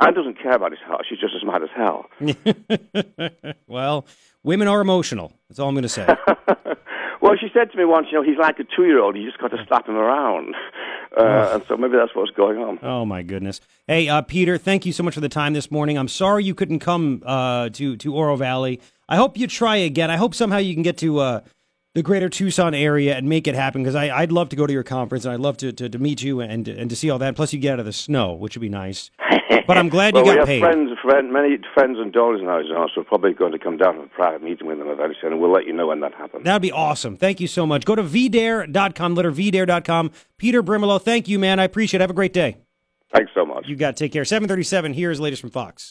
Ann 0.00 0.14
doesn't 0.14 0.38
care 0.42 0.56
about 0.60 0.72
his 0.76 0.80
heart. 0.88 1.02
She's 1.08 1.18
just 1.26 1.34
as 1.38 1.44
mad 1.50 1.62
as 1.62 1.70
hell. 1.80 2.00
well, 3.66 4.06
women 4.42 4.68
are 4.68 4.80
emotional. 4.80 5.32
That's 5.48 5.58
all 5.60 5.68
I'm 5.68 5.74
going 5.74 5.82
to 5.82 5.88
say. 6.00 6.06
well, 7.26 7.36
she 7.38 7.48
said 7.52 7.70
to 7.72 7.78
me 7.78 7.84
once, 7.84 8.06
you 8.10 8.18
know, 8.18 8.24
he's 8.24 8.38
like 8.38 8.58
a 8.58 8.64
two-year-old. 8.64 9.16
You 9.16 9.24
just 9.24 9.38
got 9.38 9.48
to 9.48 9.64
slap 9.66 9.88
him 9.88 9.96
around. 9.96 10.54
Uh, 11.16 11.52
and 11.54 11.64
so 11.66 11.78
maybe 11.78 11.96
that's 11.96 12.14
what's 12.14 12.30
going 12.32 12.58
on. 12.58 12.78
oh 12.82 13.06
my 13.06 13.22
goodness. 13.22 13.58
Hey, 13.86 14.06
uh, 14.06 14.20
Peter, 14.20 14.58
thank 14.58 14.84
you 14.84 14.92
so 14.92 15.02
much 15.02 15.14
for 15.14 15.20
the 15.20 15.30
time 15.30 15.54
this 15.54 15.70
morning. 15.70 15.96
I'm 15.96 16.08
sorry 16.08 16.44
you 16.44 16.54
couldn't 16.54 16.80
come 16.80 17.22
uh, 17.24 17.70
to 17.70 17.96
to 17.96 18.14
Oro 18.14 18.36
Valley. 18.36 18.82
I 19.08 19.16
hope 19.16 19.38
you 19.38 19.46
try 19.46 19.76
again. 19.76 20.10
I 20.10 20.16
hope 20.18 20.34
somehow 20.34 20.58
you 20.58 20.74
can 20.74 20.82
get 20.82 20.98
to 20.98 21.20
uh, 21.20 21.40
the 21.96 22.02
greater 22.02 22.28
Tucson 22.28 22.74
area 22.74 23.16
and 23.16 23.26
make 23.26 23.48
it 23.48 23.54
happen 23.54 23.82
because 23.82 23.96
I'd 23.96 24.30
love 24.30 24.50
to 24.50 24.56
go 24.56 24.66
to 24.66 24.72
your 24.72 24.82
conference 24.82 25.24
and 25.24 25.32
I'd 25.32 25.40
love 25.40 25.56
to, 25.56 25.72
to, 25.72 25.88
to 25.88 25.98
meet 25.98 26.22
you 26.22 26.40
and 26.40 26.68
and 26.68 26.90
to 26.90 26.94
see 26.94 27.08
all 27.08 27.18
that. 27.20 27.34
Plus, 27.34 27.54
you 27.54 27.58
get 27.58 27.72
out 27.72 27.80
of 27.80 27.86
the 27.86 27.92
snow, 27.94 28.34
which 28.34 28.54
would 28.54 28.60
be 28.60 28.68
nice. 28.68 29.10
But 29.66 29.78
I'm 29.78 29.88
glad 29.88 30.14
well, 30.14 30.24
you 30.24 30.30
we 30.30 30.38
have 30.38 30.46
paid. 30.46 30.60
friends, 30.60 30.90
friend, 31.02 31.32
many 31.32 31.58
friends 31.74 31.98
and 31.98 32.12
donors 32.12 32.40
in 32.40 32.46
Arizona, 32.46 32.86
so 32.94 33.00
we're 33.00 33.04
probably 33.04 33.32
going 33.32 33.50
to 33.50 33.58
come 33.58 33.76
down 33.76 33.96
for 33.96 34.04
a 34.04 34.08
private 34.08 34.40
meeting 34.40 34.68
with 34.68 34.78
them 34.78 34.86
soon, 35.20 35.32
and 35.32 35.40
we'll 35.40 35.50
let 35.50 35.66
you 35.66 35.72
know 35.72 35.88
when 35.88 35.98
that 36.00 36.14
happens. 36.14 36.44
That'd 36.44 36.62
be 36.62 36.70
awesome. 36.70 37.16
Thank 37.16 37.40
you 37.40 37.48
so 37.48 37.66
much. 37.66 37.84
Go 37.84 37.96
to 37.96 38.02
vdare.com, 38.04 39.14
letter 39.16 39.32
vdare.com. 39.32 40.12
Peter 40.38 40.62
Brimelow, 40.62 41.02
thank 41.02 41.26
you, 41.26 41.40
man. 41.40 41.58
I 41.58 41.64
appreciate 41.64 41.98
it. 41.98 42.02
Have 42.02 42.10
a 42.10 42.14
great 42.14 42.32
day. 42.32 42.58
Thanks 43.12 43.32
so 43.34 43.44
much. 43.44 43.66
You 43.66 43.74
got 43.74 43.96
to 43.96 44.04
take 44.04 44.12
care. 44.12 44.24
737, 44.24 44.94
here's 44.94 45.18
the 45.18 45.24
latest 45.24 45.40
from 45.40 45.50
Fox. 45.50 45.84